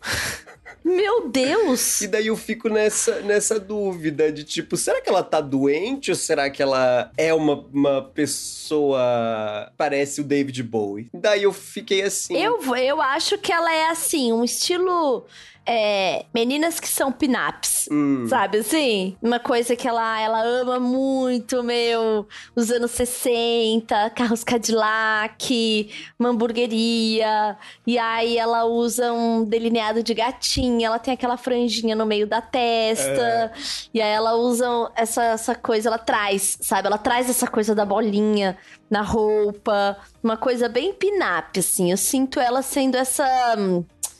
[0.84, 2.00] Meu Deus!
[2.00, 6.16] E daí eu fico nessa, nessa dúvida de tipo, será que ela tá doente ou
[6.16, 9.70] será que ela é uma, uma pessoa.
[9.76, 11.10] parece o David Bowie?
[11.12, 12.36] Daí eu fiquei assim.
[12.36, 15.26] Eu, eu acho que ela é assim, um estilo.
[15.70, 17.88] É, meninas que são pin-ups.
[17.92, 19.14] Hum, Sabe assim?
[19.20, 22.26] Uma coisa que ela, ela ama muito, meu.
[22.56, 27.56] Os anos 60, carros Cadillac, uma hamburgueria.
[27.86, 32.40] E aí ela usa um delineado de gatinha, ela tem aquela franjinha no meio da
[32.40, 33.52] testa.
[33.92, 36.86] E aí ela usa essa, essa coisa, ela traz, sabe?
[36.86, 38.56] Ela traz essa coisa da bolinha
[38.90, 39.98] na roupa.
[40.22, 41.90] Uma coisa bem pin-up, assim.
[41.90, 43.26] Eu sinto ela sendo essa.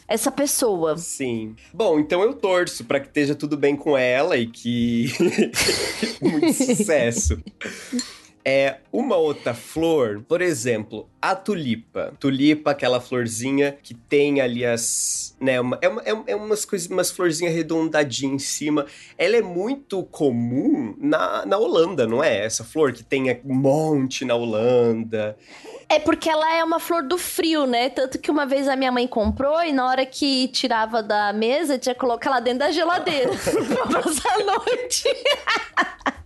[0.09, 0.97] Essa pessoa.
[0.97, 1.55] Sim.
[1.73, 5.12] Bom, então eu torço pra que esteja tudo bem com ela e que.
[6.23, 7.38] Muito sucesso.
[8.51, 12.15] É uma outra flor, por exemplo, a tulipa.
[12.19, 15.37] Tulipa, aquela florzinha que tem ali as.
[15.39, 18.87] Né, uma, é, uma- é, é umas coisas, umas florzinhas redondadinhas em cima.
[19.19, 22.43] Ela é muito comum na, na Holanda, não é?
[22.43, 25.37] Essa flor que tem um monte na Holanda.
[25.87, 27.91] É porque ela é uma flor do frio, né?
[27.91, 31.77] Tanto que uma vez a minha mãe comprou e na hora que tirava da mesa,
[31.79, 33.31] tinha que colocar ela dentro da geladeira
[33.91, 35.05] pra passar a noite.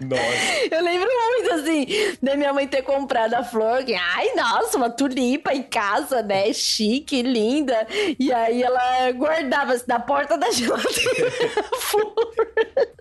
[0.00, 0.24] Nossa.
[0.70, 1.86] Eu lembro muito, assim,
[2.22, 3.82] da minha mãe ter comprado a flor.
[3.84, 6.52] Que, ai, nossa, uma tulipa em casa, né?
[6.52, 7.86] Chique, linda.
[8.18, 11.32] E aí ela guardava assim, na porta da geladeira
[11.72, 12.14] a flor.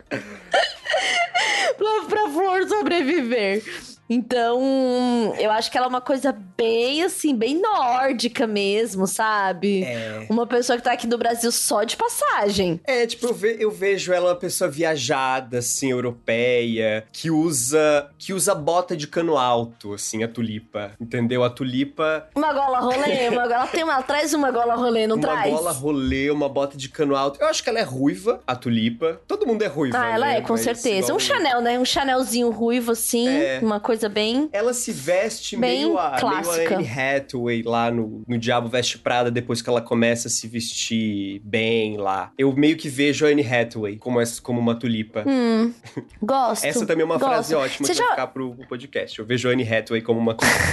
[1.77, 3.63] pra, pra flor sobreviver.
[4.09, 9.83] Então, eu acho que ela é uma coisa bem, assim, bem nórdica mesmo, sabe?
[9.83, 10.25] É.
[10.29, 12.79] Uma pessoa que tá aqui do Brasil só de passagem.
[12.85, 18.33] É, tipo, eu, ve- eu vejo ela uma pessoa viajada, assim, europeia, que usa que
[18.33, 20.91] usa bota de cano alto, assim, a tulipa.
[20.99, 21.43] Entendeu?
[21.43, 25.15] A tulipa, Uma gola rolê, uma gola, tem uma, ela traz uma gola rolê, não
[25.15, 25.51] uma traz?
[25.53, 27.39] bola rolê, uma bota de cano alto.
[27.41, 29.19] Eu acho que ela é ruiva, a tulipa.
[29.27, 30.37] Todo mundo é ruiva, Ah, ela né?
[30.37, 31.13] é, com Mas certeza.
[31.13, 31.77] Um Chanel, né?
[31.79, 33.27] Um Chanelzinho ruivo, assim.
[33.27, 33.59] É.
[33.61, 34.49] Uma coisa bem.
[34.51, 36.75] Ela se veste Bem meio, a, meio a clássica.
[36.75, 41.41] Anne Hathaway lá no, no Diabo Veste Prada, depois que ela começa a se vestir
[41.43, 42.31] bem lá.
[42.37, 45.23] Eu meio que vejo a Anne Hathaway como, essa, como uma tulipa.
[45.27, 45.73] Hum.
[46.21, 46.65] Gosto.
[46.65, 47.29] Essa também é uma gosto.
[47.29, 49.17] frase ótima Você já- ficar pro, pro podcast.
[49.19, 50.55] Eu vejo a Anne Hathaway como uma tulipa.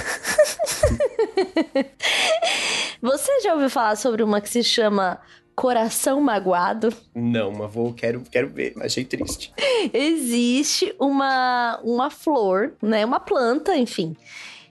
[3.01, 5.19] Você já ouviu falar sobre uma que se chama
[5.55, 6.93] Coração Magoado?
[7.13, 8.73] Não, mas vou, quero, quero ver.
[8.81, 9.53] Achei triste.
[9.93, 13.05] Existe uma, uma flor, né?
[13.05, 14.15] Uma planta, enfim.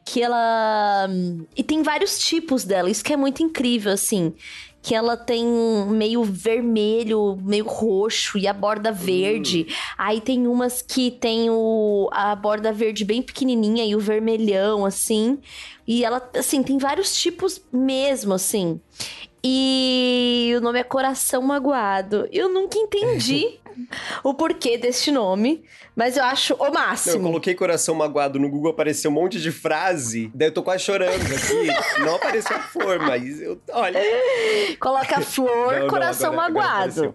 [0.05, 1.09] Que ela.
[1.57, 4.35] E tem vários tipos dela, isso que é muito incrível, assim.
[4.83, 5.47] Que ela tem
[5.89, 9.69] meio vermelho, meio roxo e a borda verde.
[9.97, 15.39] Aí tem umas que tem o, a borda verde bem pequenininha e o vermelhão, assim.
[15.87, 18.81] E ela, assim, tem vários tipos mesmo, assim.
[19.45, 22.29] E o nome é Coração Magoado.
[22.31, 23.59] Eu nunca entendi
[24.23, 25.65] o porquê deste nome,
[25.97, 27.23] mas eu acho o Não, eu máximo.
[27.25, 30.31] coloquei coração magoado no Google, apareceu um monte de frase.
[30.33, 31.67] Daí eu tô quase chorando aqui.
[32.05, 33.61] não apareceu a flor, mas eu.
[33.73, 34.01] Olha.
[34.79, 37.01] Coloca flor, Não, não, coração agora- agora magoado.
[37.01, 37.15] apareceu.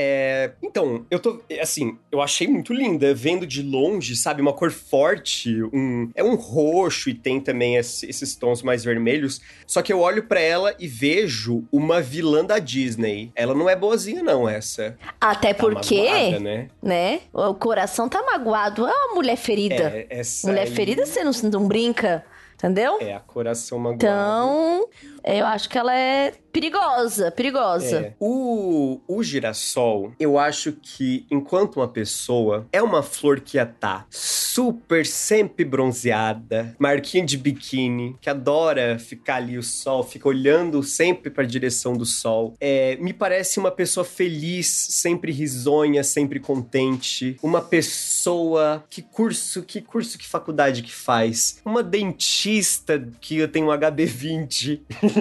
[0.00, 1.40] É, então, eu tô.
[1.60, 3.12] Assim, eu achei muito linda.
[3.12, 4.40] Vendo de longe, sabe?
[4.40, 5.60] Uma cor forte.
[5.72, 9.40] Um, é um roxo e tem também esse- esses tons mais vermelhos.
[9.66, 13.32] Só que eu olho pra ela e vejo uma vilã da Disney.
[13.34, 14.96] Ela não é boazinha, não, essa.
[15.20, 16.68] Até Tá porque, magoada, né?
[16.80, 17.20] né?
[17.32, 18.86] O coração tá magoado.
[18.86, 20.06] É uma mulher ferida.
[20.08, 22.98] É, mulher aí ferida você não, não brinca, entendeu?
[23.00, 23.96] É a coração magoado.
[24.04, 24.88] Então,
[25.36, 27.98] eu acho que ela é perigosa, perigosa.
[27.98, 28.14] É.
[28.18, 34.06] O, o girassol, eu acho que enquanto uma pessoa é uma flor que ia tá
[34.10, 41.30] super sempre bronzeada, marquinha de biquíni, que adora ficar ali o sol, fica olhando sempre
[41.30, 42.54] para a direção do sol.
[42.60, 49.80] É, me parece uma pessoa feliz, sempre risonha, sempre contente, uma pessoa que curso, que
[49.80, 54.80] curso, que faculdade que faz, uma dentista que tem um HB20.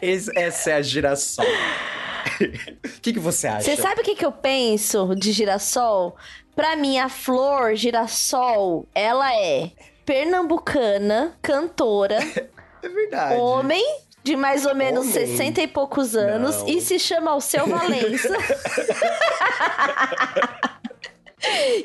[0.36, 1.44] essa é a girassol.
[1.44, 3.62] O que, que você acha?
[3.62, 6.16] Você sabe o que, que eu penso de girassol?
[6.54, 9.70] Pra mim, a flor girassol, ela é
[10.04, 12.18] pernambucana, cantora.
[12.82, 13.34] é verdade.
[13.34, 13.84] Homem,
[14.22, 15.26] de mais ou menos Homem?
[15.26, 16.68] 60 e poucos anos, Não.
[16.68, 18.36] e se chama Alceu Valença.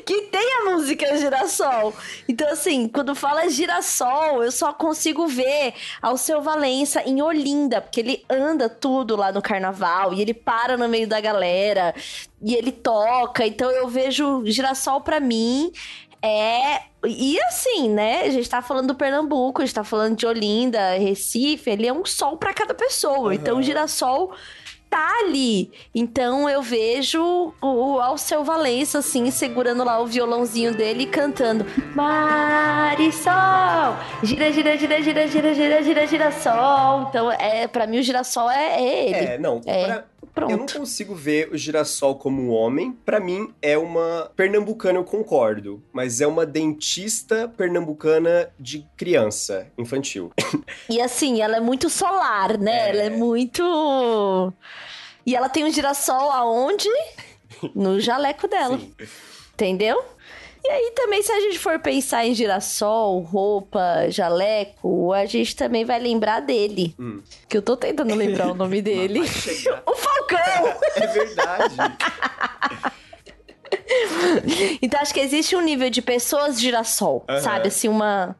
[0.04, 1.94] Que tem a música Girassol.
[2.28, 8.24] Então, assim, quando fala girassol, eu só consigo ver Alceu Valença em Olinda, porque ele
[8.28, 11.94] anda tudo lá no carnaval e ele para no meio da galera
[12.42, 13.46] e ele toca.
[13.46, 15.72] Então, eu vejo girassol pra mim
[16.22, 16.82] é.
[17.04, 18.22] E assim, né?
[18.22, 21.92] A gente tá falando do Pernambuco, a gente tá falando de Olinda, Recife, ele é
[21.92, 23.34] um sol pra cada pessoa.
[23.34, 24.32] Então, o girassol
[24.92, 25.72] tá ali.
[25.94, 31.64] Então eu vejo o Alceu Valença, assim, segurando lá o violãozinho dele e cantando
[31.94, 33.32] Marisol!
[34.22, 37.06] Gira, gira, gira, gira, gira, gira, gira, girassol.
[37.08, 39.14] Então, é, pra mim, o girassol é, é ele.
[39.16, 39.62] É, não.
[39.64, 39.84] É.
[39.86, 40.04] pra-
[40.34, 40.50] Pronto.
[40.50, 42.92] Eu não consigo ver o girassol como um homem.
[43.04, 45.82] Pra mim, é uma pernambucana, eu concordo.
[45.92, 50.32] Mas é uma dentista pernambucana de criança, infantil.
[50.88, 52.88] E assim, ela é muito solar, né?
[52.88, 52.90] É.
[52.90, 54.52] Ela é muito.
[55.24, 56.88] E ela tem um girassol aonde?
[57.74, 58.78] No jaleco dela.
[58.78, 58.92] Sim.
[59.54, 60.02] Entendeu?
[60.64, 65.84] E aí também, se a gente for pensar em girassol, roupa, jaleco, a gente também
[65.84, 66.94] vai lembrar dele.
[66.98, 67.20] Hum.
[67.48, 69.20] Que eu tô tentando lembrar o nome dele.
[69.86, 70.76] O Falcão!
[70.96, 71.74] É verdade.
[74.80, 77.40] Então acho que existe um nível de pessoas girassol, Aham.
[77.40, 77.68] sabe?
[77.68, 78.36] Assim, uma.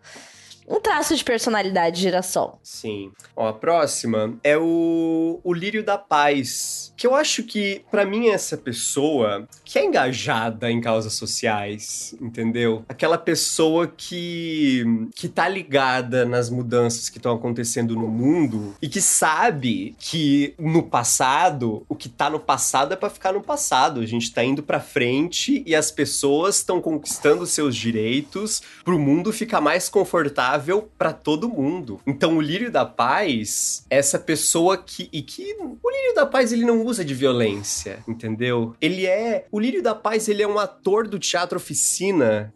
[0.69, 2.59] Um traço de personalidade girassol.
[2.63, 3.13] Sim.
[3.37, 6.82] Ó, a próxima é o, o Lírio da Paz.
[7.03, 12.85] Que eu acho que, pra mim, essa pessoa que é engajada em causas sociais, entendeu?
[12.89, 19.01] Aquela pessoa que, que tá ligada nas mudanças que estão acontecendo no mundo e que
[19.01, 23.99] sabe que no passado, o que tá no passado é pra ficar no passado.
[23.99, 29.33] A gente tá indo pra frente e as pessoas estão conquistando seus direitos pro mundo
[29.33, 32.01] ficar mais confortável pra todo mundo.
[32.07, 36.65] Então o Lírio da Paz, essa pessoa que e que o Lírio da Paz ele
[36.65, 38.75] não usa de violência, entendeu?
[38.81, 42.53] Ele é o Lírio da Paz, ele é um ator do teatro oficina.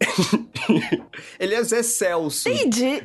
[1.40, 2.48] ele é Zé Celso.
[2.48, 3.02] Entendi.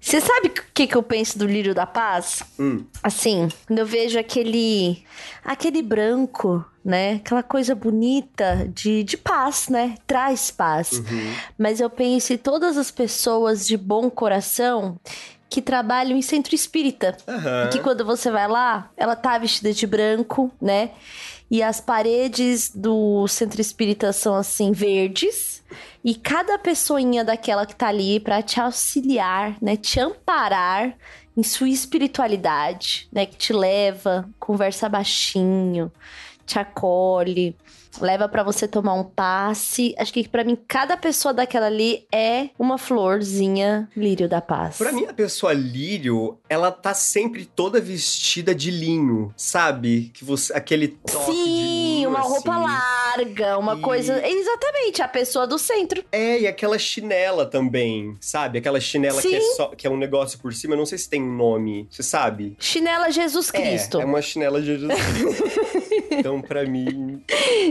[0.00, 2.42] Você sabe o que, que eu penso do Lírio da Paz?
[2.58, 2.84] Hum.
[3.02, 5.02] Assim, quando eu vejo aquele.
[5.44, 7.14] aquele branco, né?
[7.14, 9.96] Aquela coisa bonita de, de paz, né?
[10.06, 10.92] Traz paz.
[10.92, 11.34] Uhum.
[11.58, 14.98] Mas eu penso em todas as pessoas de bom coração
[15.48, 17.16] que trabalham em centro espírita.
[17.26, 17.70] Aham.
[17.72, 20.90] Que quando você vai lá, ela tá vestida de branco, né?
[21.50, 25.62] E as paredes do centro espírita são assim, verdes.
[26.04, 29.76] E cada pessoinha daquela que tá ali pra te auxiliar, né?
[29.76, 30.94] Te amparar
[31.36, 33.24] em sua espiritualidade, né?
[33.24, 35.90] Que te leva, conversa baixinho,
[36.44, 37.56] te acolhe,
[38.00, 39.94] leva pra você tomar um passe.
[39.98, 44.76] Acho que pra mim, cada pessoa daquela ali é uma florzinha lírio da paz.
[44.78, 50.10] Pra mim, a pessoa lírio, ela tá sempre toda vestida de linho, sabe?
[50.14, 52.64] Que você, aquele toque Sim, linho, uma roupa assim.
[53.16, 54.26] larga, uma E- coisa.
[54.26, 56.04] Exatamente, a pessoa do centro.
[56.12, 58.58] É, e aquela chinela também, sabe?
[58.58, 59.54] Aquela chinela que é, Sim.
[59.56, 62.02] só, que é um negócio por cima, eu não sei se tem um nome, você
[62.02, 62.56] sabe?
[62.58, 63.98] Chinela Jesus Cristo.
[63.98, 65.87] É, é uma chinela de Jesus Cristo.
[66.18, 67.22] então, pra mim,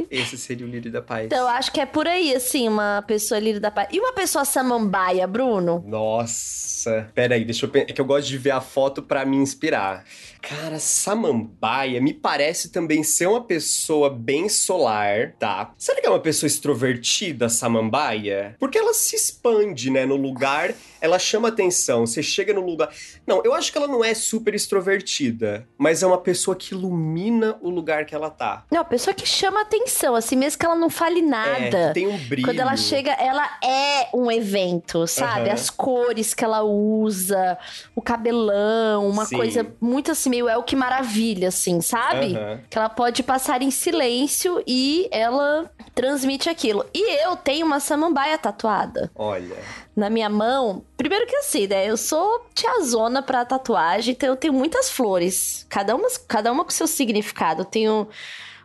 [0.10, 1.26] esse seria o lírio da paz.
[1.26, 3.89] Então, eu acho que é por aí, assim, uma pessoa lírio da paz.
[3.91, 5.84] E uma pessoa samambaia, Bruno?
[5.86, 7.89] Nossa, peraí, deixa eu pensar.
[7.89, 10.04] É que eu gosto de ver a foto pra me inspirar.
[10.48, 15.74] Cara, Samambaia me parece também ser uma pessoa bem solar, tá?
[15.78, 18.56] Será que é uma pessoa extrovertida, Samambaia?
[18.58, 20.06] Porque ela se expande, né?
[20.06, 22.08] No lugar, ela chama atenção.
[22.08, 22.89] Você chega no lugar.
[23.26, 27.58] Não, eu acho que ela não é super extrovertida, mas é uma pessoa que ilumina
[27.62, 28.64] o lugar que ela tá.
[28.72, 31.78] Não, a pessoa que chama atenção, assim, mesmo que ela não fale nada.
[31.78, 32.48] É, tem um brilho.
[32.48, 35.50] Quando ela chega, ela é um evento, sabe?
[35.50, 35.54] Aham.
[35.54, 37.58] As cores que ela usa,
[37.93, 39.36] o cabelão, uma Sim.
[39.36, 42.35] coisa muito assim, meio é o que maravilha, assim, sabe?
[42.35, 42.59] Aham.
[42.69, 46.85] Que ela pode passar em silêncio e ela transmite aquilo.
[46.93, 49.55] E eu tenho uma samambaia tatuada Olha.
[49.95, 50.83] na minha mão.
[50.95, 51.89] Primeiro que assim, né?
[51.89, 55.65] Eu sou tiazona pra tatuagem, então eu tenho muitas flores.
[55.69, 57.61] Cada uma, cada uma com seu significado.
[57.61, 58.07] Eu tenho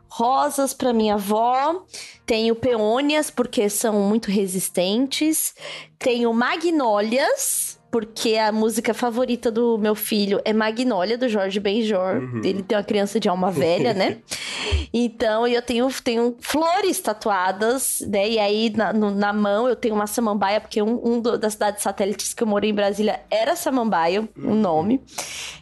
[0.09, 1.85] rosas pra minha avó,
[2.27, 5.55] tenho peônias, porque são muito resistentes,
[5.99, 7.72] tenho magnólias.
[7.93, 12.17] Porque a música favorita do meu filho é Magnólia, do Jorge Benjor.
[12.23, 12.41] Uhum.
[12.43, 14.17] Ele tem uma criança de alma velha, né?
[14.95, 18.29] Então, eu tenho, tenho flores tatuadas, né?
[18.29, 21.55] E aí, na, no- na mão, eu tenho uma samambaia, porque um, um do- das
[21.55, 25.01] cidades satélites que eu morei em Brasília era Samambaia, o nome.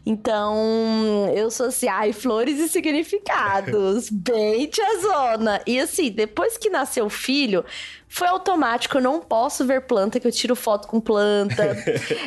[0.04, 5.60] Então, eu sou assim, ai, flores e significados, bem tiazona.
[5.66, 7.64] E assim, depois que nasceu o filho,
[8.12, 11.76] foi automático, eu não posso ver planta, que eu tiro foto com planta.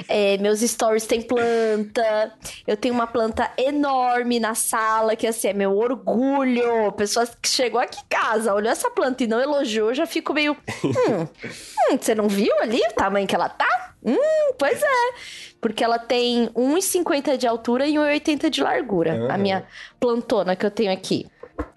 [0.07, 2.33] É, meus stories têm planta.
[2.67, 6.91] Eu tenho uma planta enorme na sala, que assim, é meu orgulho.
[6.93, 10.33] Pessoa que chegou aqui em casa, olhou essa planta e não elogiou, eu já fico
[10.33, 10.55] meio.
[10.83, 11.27] Hum,
[11.91, 13.93] hum, você não viu ali o tamanho que ela tá?
[14.05, 15.13] Hum, pois é.
[15.59, 19.13] Porque ela tem 1,50 de altura e 1,80 de largura.
[19.13, 19.37] A Aham.
[19.37, 19.63] minha
[19.99, 21.25] plantona que eu tenho aqui.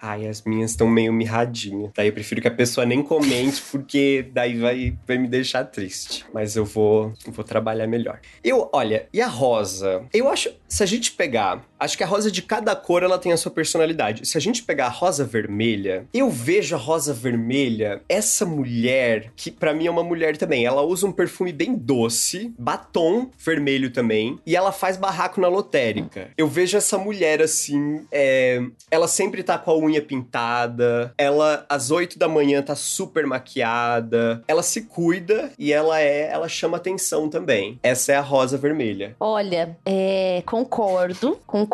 [0.01, 1.91] Ai, as minhas estão meio mirradinhas.
[1.95, 6.25] Daí eu prefiro que a pessoa nem comente, porque daí vai, vai me deixar triste.
[6.33, 8.21] Mas eu vou, vou trabalhar melhor.
[8.45, 10.05] Eu, olha, e a rosa?
[10.13, 13.33] Eu acho, se a gente pegar, acho que a rosa de cada cor ela tem
[13.33, 14.27] a sua personalidade.
[14.27, 19.51] Se a gente pegar a rosa vermelha, eu vejo a rosa vermelha, essa mulher, que
[19.51, 20.65] pra mim é uma mulher também.
[20.65, 26.31] Ela usa um perfume bem doce, batom vermelho também, e ela faz barraco na lotérica.
[26.37, 31.91] Eu vejo essa mulher assim, é, ela sempre tá com a unha pintada, ela às
[31.91, 37.29] 8 da manhã tá super maquiada, ela se cuida e ela é, ela chama atenção
[37.29, 37.79] também.
[37.83, 39.15] Essa é a rosa vermelha.
[39.21, 41.66] Olha, é, concordo, concordo.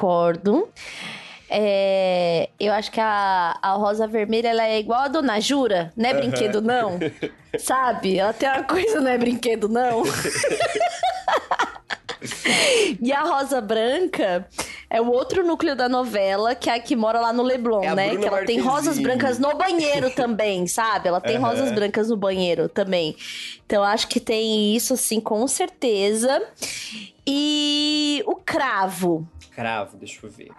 [1.54, 6.08] É, eu acho que a, a rosa vermelha ela é igual a Dona Jura, não
[6.08, 6.98] é brinquedo não?
[7.58, 8.18] Sabe?
[8.18, 10.02] Ela tem uma coisa, não é brinquedo não?
[13.02, 14.46] e a rosa branca
[14.88, 17.94] é o outro núcleo da novela, que é a que mora lá no Leblon, É
[17.94, 18.08] né?
[18.08, 21.08] Bruna Que ela tem rosas brancas no banheiro também, sabe?
[21.08, 21.48] Ela tem Aham.
[21.48, 23.16] rosas brancas no banheiro também.
[23.66, 26.42] Então acho que tem isso, assim, com certeza.
[27.26, 29.26] E o cravo.
[29.54, 30.50] Cravo, deixa eu ver.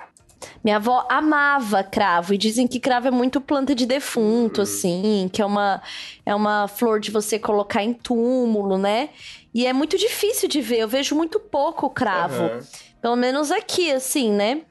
[0.63, 4.63] Minha avó amava cravo e dizem que cravo é muito planta de defunto, Uhum.
[4.63, 5.81] assim, que é uma,
[6.25, 9.09] é uma flor de você colocar em túmulo, né?
[9.53, 12.43] E é muito difícil de ver, eu vejo muito pouco cravo.
[12.43, 12.59] Aham.
[13.01, 14.61] Pelo menos aqui, assim, né?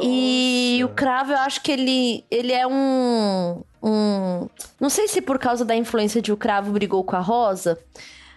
[0.00, 0.94] E o Nossa.
[0.94, 4.48] cravo, eu acho que ele, ele é um, um.
[4.80, 7.78] Não sei se por causa da influência de o cravo brigou com a rosa,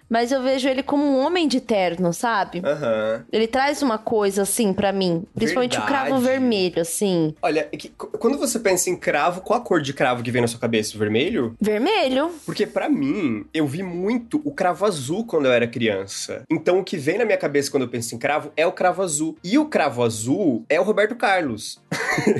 [0.09, 2.61] mas eu vejo ele como um homem de terno, sabe?
[2.63, 3.25] Aham.
[3.31, 6.25] Ele traz uma coisa assim pra mim, principalmente o cravo Verdade.
[6.25, 7.35] vermelho, assim.
[7.41, 10.31] Olha, é que qu- quando você pensa em cravo, qual a cor de cravo que
[10.31, 10.95] vem na sua cabeça?
[10.95, 11.55] O vermelho?
[11.59, 12.31] Vermelho.
[12.45, 16.43] Porque pra mim, eu vi muito o cravo azul quando eu era criança.
[16.49, 19.01] Então o que vem na minha cabeça quando eu penso em cravo é o cravo
[19.01, 19.37] azul.
[19.43, 21.79] E o cravo azul é o Roberto Carlos.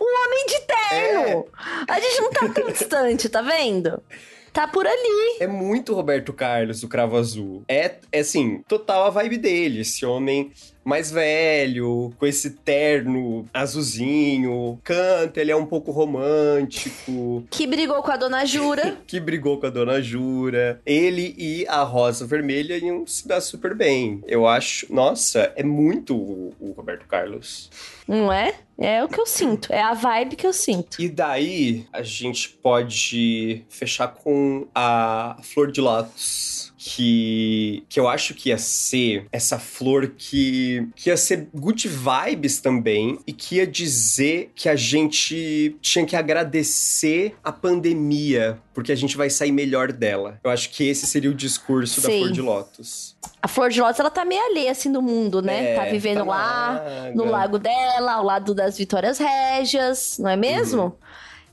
[0.00, 1.46] Um homem de terno!
[1.88, 4.00] A gente não tá tão distante, tá vendo?
[4.52, 5.36] Tá por ali.
[5.38, 7.62] É muito Roberto Carlos, o cravo azul.
[7.68, 9.80] É, é assim, total a vibe dele.
[9.80, 10.50] Esse homem
[10.84, 17.44] mais velho, com esse terno azulzinho, canta, ele é um pouco romântico.
[17.50, 18.96] Que brigou com a dona Jura.
[19.06, 20.80] que brigou com a dona Jura.
[20.84, 24.22] Ele e a Rosa Vermelha iam se dar super bem.
[24.26, 24.92] Eu acho.
[24.92, 27.70] Nossa, é muito o, o Roberto Carlos.
[28.06, 28.54] Não é?
[28.78, 29.72] É o que eu sinto.
[29.72, 31.00] É a vibe que eu sinto.
[31.00, 36.69] E daí a gente pode fechar com a Flor de Lótus.
[36.82, 42.58] Que, que eu acho que ia ser essa flor que, que ia ser good vibes
[42.58, 48.94] também e que ia dizer que a gente tinha que agradecer a pandemia, porque a
[48.96, 50.40] gente vai sair melhor dela.
[50.42, 52.20] Eu acho que esse seria o discurso da Sim.
[52.20, 53.16] Flor de Lótus.
[53.42, 55.72] A Flor de Lótus, ela tá meio alheia, assim, do mundo, né?
[55.72, 56.82] É, tá vivendo tá lá,
[57.14, 60.82] no lago dela, ao lado das Vitórias Régias, não é mesmo?
[60.82, 60.92] Uhum.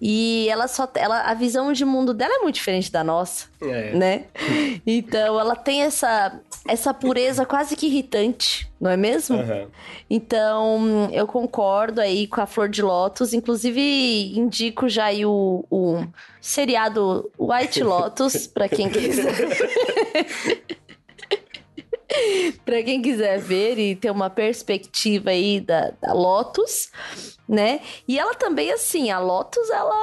[0.01, 0.89] E ela só...
[0.95, 3.47] Ela, a visão de mundo dela é muito diferente da nossa.
[3.61, 3.91] É.
[3.93, 4.25] né?
[4.85, 9.37] Então ela tem essa essa pureza quase que irritante, não é mesmo?
[9.39, 9.67] Aham.
[10.09, 16.05] Então eu concordo aí com a Flor de Lótus, inclusive indico já aí o, o
[16.41, 19.33] seriado White Lotus pra quem quiser.
[22.65, 26.89] pra quem quiser ver e ter uma perspectiva aí da, da Lotus,
[27.47, 27.81] né?
[28.07, 29.95] E ela também, assim, a Lotus, ela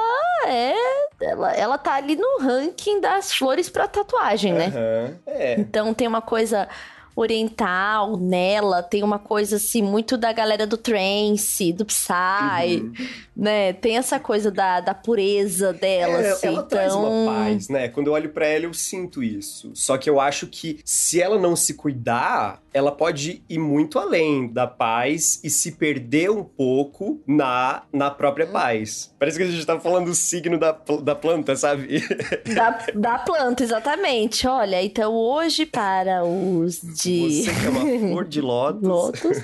[0.47, 0.73] é.
[1.21, 4.67] Ela, ela tá ali no ranking das flores pra tatuagem, né?
[4.67, 5.59] Aham, É.
[5.59, 6.67] Então tem uma coisa
[7.15, 12.93] oriental nela, tem uma coisa assim muito da galera do trance, do psy, Uhum.
[13.35, 13.73] né?
[13.73, 16.47] Tem essa coisa da, da pureza dela, É, assim.
[16.47, 16.67] ela então...
[16.67, 17.87] traz uma paz, né?
[17.87, 19.71] Quando eu olho pra ela, eu sinto isso.
[19.73, 24.51] Só que eu acho que se ela não se cuidar, ela pode ir muito além
[24.51, 29.15] da paz e se perder um pouco na, na própria paz.
[29.17, 32.03] Parece que a gente tá falando do signo da, da planta, sabe?
[32.53, 34.45] Da, da planta, exatamente.
[34.45, 38.83] Olha, então hoje para os de Você que é uma flor de lótus.
[38.83, 39.41] lotus.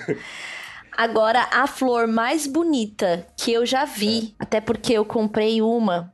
[0.98, 6.12] Agora, a flor mais bonita que eu já vi, até porque eu comprei uma,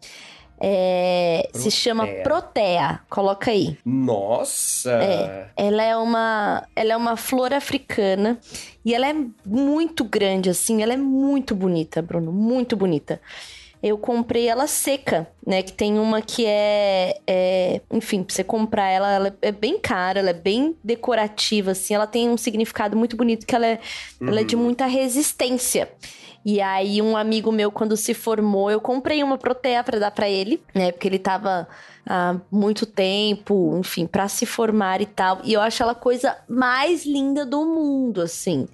[0.59, 2.99] é, se chama Protea.
[3.09, 3.77] Coloca aí.
[3.85, 4.91] Nossa!
[4.91, 5.47] É.
[5.55, 8.39] Ela é uma, ela é uma flor africana
[8.83, 13.21] e ela é muito grande assim, ela é muito bonita, Bruno, muito bonita.
[13.81, 15.61] Eu comprei ela seca, né?
[15.61, 20.19] Que tem uma que é, é- enfim, pra você comprar ela, ela é bem cara,
[20.19, 21.93] ela é bem decorativa, assim.
[21.93, 23.79] Ela tem um significado muito bonito que ela é,
[24.19, 25.87] ela é de muita resistência.
[26.49, 30.29] E aí, um amigo meu, quando se formou, eu comprei uma proteia pra dar pra
[30.29, 30.93] ele, né?
[30.93, 31.67] Porque ele tava
[32.07, 35.41] há muito tempo, enfim, pra se formar e tal.
[35.43, 38.65] E eu acho ela a coisa mais linda do mundo, assim.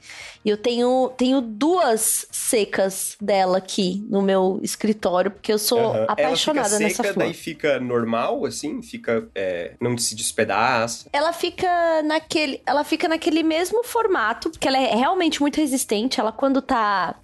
[0.46, 6.06] E eu tenho, tenho duas secas dela aqui no meu escritório, porque eu sou Aham.
[6.08, 7.26] apaixonada ela fica nessa seca, flor.
[7.26, 8.84] daí fica normal, assim?
[8.84, 9.28] Fica.
[9.34, 11.10] é, não se despedaça.
[11.12, 16.20] Ela fica naquele, ela fica naquele mesmo formato, porque ela é realmente muito resistente.
[16.20, 17.16] Ela quando tá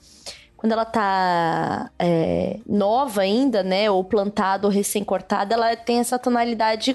[0.60, 6.94] quando ela tá é, nova ainda, né, ou plantada ou recém-cortada, ela tem essa tonalidade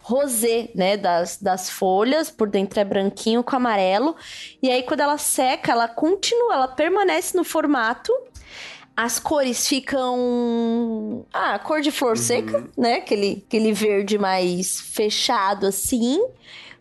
[0.00, 4.16] rosé, né, das, das folhas, por dentro é branquinho com amarelo,
[4.62, 8.10] e aí quando ela seca, ela continua, ela permanece no formato,
[8.96, 11.26] as cores ficam.
[11.30, 12.94] Ah, cor de flor seca, né?
[12.94, 16.24] Aquele, aquele verde mais fechado assim.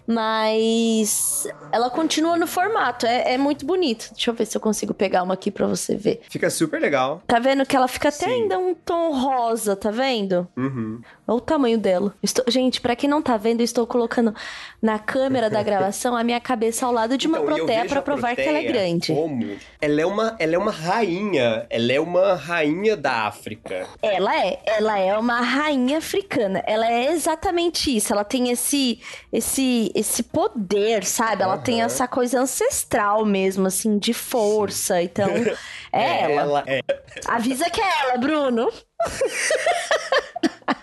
[0.07, 3.05] Mas ela continua no formato.
[3.05, 4.09] É, é muito bonito.
[4.11, 6.21] Deixa eu ver se eu consigo pegar uma aqui pra você ver.
[6.29, 7.21] Fica super legal.
[7.27, 8.43] Tá vendo que ela fica até Sim.
[8.43, 10.47] ainda um tom rosa, tá vendo?
[10.57, 11.01] Uhum.
[11.25, 12.13] Olha o tamanho dela.
[12.21, 14.35] Estou- Gente, pra quem não tá vendo, eu estou colocando
[14.81, 17.99] na câmera da gravação a minha cabeça ao lado de uma Então, proteia vejo pra
[17.99, 19.13] a provar que ela é proteia grande.
[19.13, 19.57] Como?
[19.81, 21.65] Ela é uma, ela é uma rainha.
[21.69, 23.87] Ela é uma rainha da África.
[24.01, 26.61] Ela é, ela é uma rainha africana.
[26.67, 28.11] Ela é exatamente isso.
[28.11, 28.99] Ela tem esse
[29.31, 31.41] esse esse poder, sabe?
[31.43, 31.85] Ela tem Aham.
[31.85, 35.01] essa coisa ancestral mesmo, assim, de força.
[35.01, 35.29] Então,
[35.93, 36.63] é ela.
[36.67, 36.81] é.
[37.27, 38.69] Avisa que é ela, Bruno.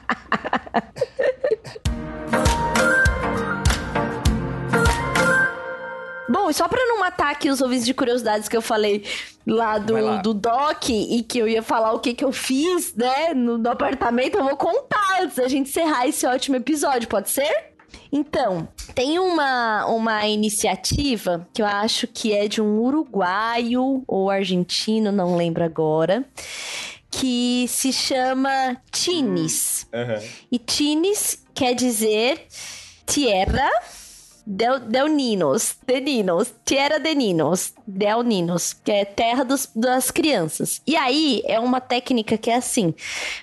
[6.30, 9.04] Bom, e só pra não matar aqui os ouvintes de curiosidades que eu falei
[9.44, 10.16] lá Vai lá.
[10.18, 13.58] do, do Doc e que eu ia falar o que, que eu fiz, né, no,
[13.58, 17.70] no apartamento, eu vou contar antes da gente encerrar esse ótimo episódio, pode ser?
[18.12, 25.10] Então, tem uma, uma iniciativa que eu acho que é de um uruguaio ou argentino,
[25.10, 26.24] não lembro agora,
[27.10, 29.86] que se chama Tines.
[29.92, 30.22] Aham.
[30.50, 32.46] E Tines quer dizer
[33.06, 33.68] tierra
[34.46, 40.10] del, del ninos, de ninos, tierra de ninos, del ninos, que é terra dos- das
[40.10, 40.80] crianças.
[40.86, 42.94] E aí é uma técnica que é assim,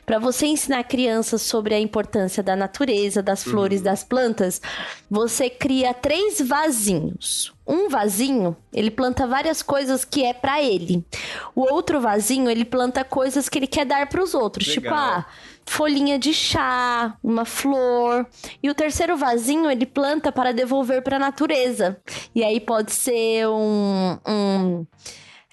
[0.05, 4.61] para você ensinar crianças sobre a importância da natureza, das flores, das plantas,
[5.09, 7.53] você cria três vasinhos.
[7.65, 11.05] Um vasinho, ele planta várias coisas que é pra ele.
[11.53, 14.97] O outro vasinho, ele planta coisas que ele quer dar pros outros, tipo, Legal.
[14.97, 15.25] ah,
[15.67, 18.25] folhinha de chá, uma flor.
[18.63, 21.99] E o terceiro vasinho ele planta para devolver para a natureza.
[22.33, 24.85] E aí pode ser um, um,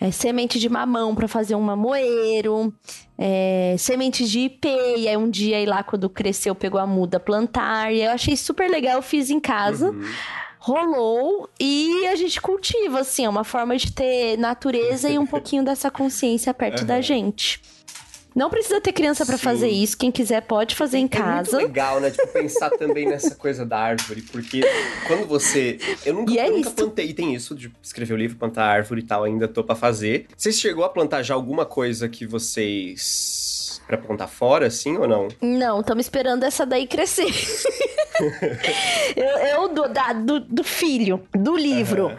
[0.01, 2.73] é, semente de mamão para fazer um mamoeiro,
[3.19, 4.97] é, semente de ipê.
[4.99, 7.93] E aí um dia aí lá quando cresceu pegou a muda plantar.
[7.93, 9.91] E eu achei super legal, eu fiz em casa.
[9.91, 10.03] Uhum.
[10.61, 15.63] Rolou e a gente cultiva, assim, é uma forma de ter natureza e um pouquinho
[15.63, 17.03] dessa consciência perto da Aham.
[17.03, 17.61] gente.
[18.35, 19.43] Não precisa ter criança pra Sim.
[19.45, 19.97] fazer isso.
[19.97, 21.53] Quem quiser pode fazer em É casa.
[21.53, 22.11] muito legal, né?
[22.11, 24.63] Tipo, pensar também nessa coisa da árvore, porque
[25.07, 25.79] quando você.
[26.05, 28.65] Eu nunca, E é eu nunca plantei, e tem isso de escrever o livro, plantar
[28.65, 30.27] árvore e tal, ainda tô pra fazer.
[30.37, 33.81] Vocês chegou a plantar já alguma coisa que vocês.
[33.87, 35.29] pra plantar fora, assim, ou não?
[35.41, 37.27] Não, estamos esperando essa daí crescer.
[39.17, 42.07] eu eu do, da- do, do filho, do livro.
[42.07, 42.17] Aham.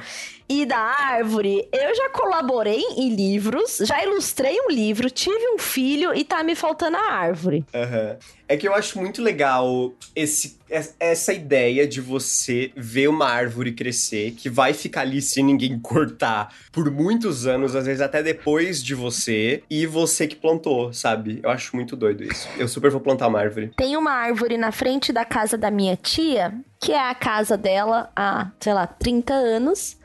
[0.48, 6.14] E da árvore, eu já colaborei em livros, já ilustrei um livro, tive um filho
[6.14, 7.66] e tá me faltando a árvore.
[7.74, 8.18] Uhum.
[8.48, 10.60] É que eu acho muito legal esse,
[11.00, 16.54] essa ideia de você ver uma árvore crescer, que vai ficar ali se ninguém cortar
[16.72, 21.40] por muitos anos, às vezes até depois de você, e você que plantou, sabe?
[21.42, 22.48] Eu acho muito doido isso.
[22.56, 23.72] Eu super vou plantar uma árvore.
[23.76, 28.12] Tem uma árvore na frente da casa da minha tia, que é a casa dela
[28.16, 29.98] há, sei lá, 30 anos.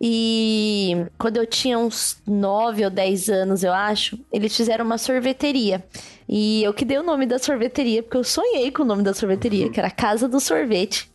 [0.00, 5.84] E quando eu tinha uns 9 ou 10 anos, eu acho, eles fizeram uma sorveteria.
[6.26, 9.12] E eu que dei o nome da sorveteria, porque eu sonhei com o nome da
[9.12, 11.10] sorveteria, que era Casa do Sorvete.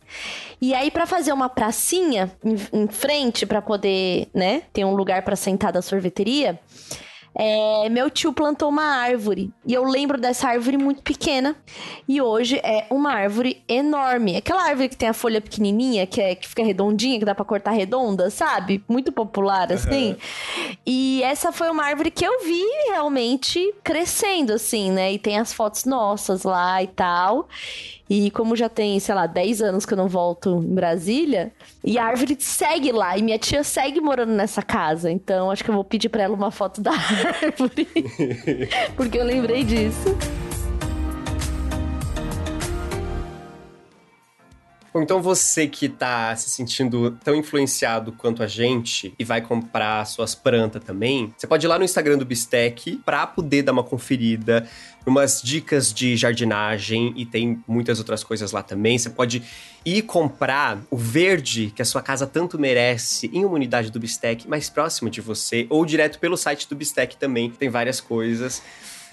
[0.60, 5.22] E aí, para fazer uma pracinha em, em frente, para poder, né, ter um lugar
[5.22, 6.58] para sentar da sorveteria,
[7.38, 9.52] é, meu tio plantou uma árvore.
[9.66, 11.54] E eu lembro dessa árvore muito pequena.
[12.08, 14.36] E hoje é uma árvore enorme.
[14.36, 17.44] Aquela árvore que tem a folha pequenininha, que, é, que fica redondinha, que dá pra
[17.44, 18.82] cortar redonda, sabe?
[18.88, 20.12] Muito popular, assim.
[20.12, 20.76] Uhum.
[20.86, 25.12] E essa foi uma árvore que eu vi realmente crescendo, assim, né?
[25.12, 27.48] E tem as fotos nossas lá e tal.
[28.08, 31.52] E como já tem, sei lá, 10 anos que eu não volto em Brasília,
[31.84, 35.10] e a árvore segue lá, e minha tia segue morando nessa casa.
[35.10, 36.92] Então acho que eu vou pedir para ela uma foto da
[37.42, 37.88] árvore.
[38.96, 40.16] porque eu lembrei disso.
[44.96, 50.02] Bom, então você que tá se sentindo tão influenciado quanto a gente e vai comprar
[50.06, 53.84] suas plantas também, você pode ir lá no Instagram do Bistec pra poder dar uma
[53.84, 54.66] conferida,
[55.04, 58.96] umas dicas de jardinagem e tem muitas outras coisas lá também.
[58.96, 59.42] Você pode
[59.84, 64.48] ir comprar o verde que a sua casa tanto merece em uma unidade do Bistec
[64.48, 68.62] mais próximo de você ou direto pelo site do Bistec também, tem várias coisas.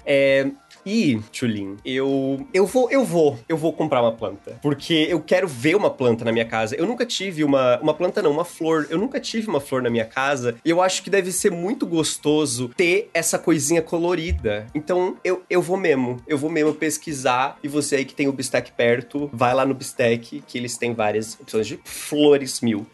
[0.05, 0.49] É,
[0.85, 5.47] e, Tulin, eu eu vou eu vou eu vou comprar uma planta, porque eu quero
[5.47, 6.75] ver uma planta na minha casa.
[6.75, 8.87] Eu nunca tive uma uma planta não, uma flor.
[8.89, 10.55] Eu nunca tive uma flor na minha casa.
[10.63, 14.67] E eu acho que deve ser muito gostoso ter essa coisinha colorida.
[14.75, 16.21] Então, eu, eu vou mesmo.
[16.27, 19.73] Eu vou mesmo pesquisar e você aí que tem o Bistec perto, vai lá no
[19.73, 22.85] Bistec, que eles têm várias opções de flores mil.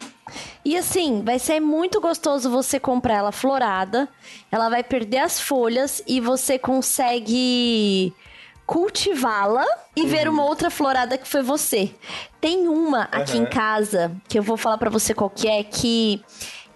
[0.64, 4.08] E assim, vai ser muito gostoso você comprar ela florada.
[4.50, 8.12] Ela vai perder as folhas e você consegue
[8.66, 9.66] cultivá-la
[9.96, 10.08] e uhum.
[10.08, 11.92] ver uma outra florada que foi você.
[12.40, 13.42] Tem uma aqui uhum.
[13.42, 16.22] em casa que eu vou falar para você qual que é que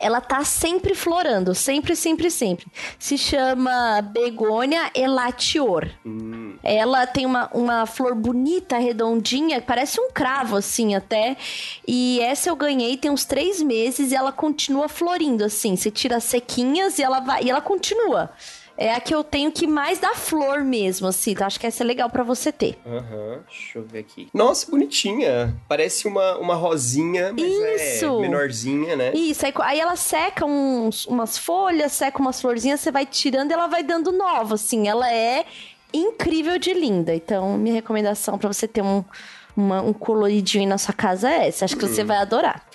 [0.04, 2.66] ela tá sempre florando, sempre, sempre, sempre.
[2.98, 5.88] Se chama Begônia elatior.
[6.04, 6.58] Hum.
[6.62, 11.38] Ela tem uma, uma flor bonita, redondinha, parece um cravo, assim, até.
[11.88, 15.74] E essa eu ganhei tem uns três meses e ela continua florindo, assim.
[15.74, 17.44] Você tira as sequinhas e ela vai.
[17.44, 18.30] E ela continua
[18.76, 21.32] é a que eu tenho que mais dá flor mesmo, assim.
[21.32, 22.76] Então acho que essa é legal para você ter.
[22.86, 23.38] Aham, uhum.
[23.48, 24.28] deixa eu ver aqui.
[24.34, 25.56] Nossa, bonitinha.
[25.68, 28.06] Parece uma, uma rosinha, mas é Isso.
[28.06, 29.12] é menorzinha, né?
[29.14, 33.54] Isso, aí, aí ela seca uns, umas folhas, seca umas florzinhas, você vai tirando e
[33.54, 34.88] ela vai dando nova, assim.
[34.88, 35.44] Ela é
[35.92, 37.14] incrível de linda.
[37.14, 39.04] Então, minha recomendação para você ter um,
[39.56, 41.64] uma, um coloridinho na sua casa é essa.
[41.64, 41.88] Acho que hum.
[41.88, 42.66] você vai adorar.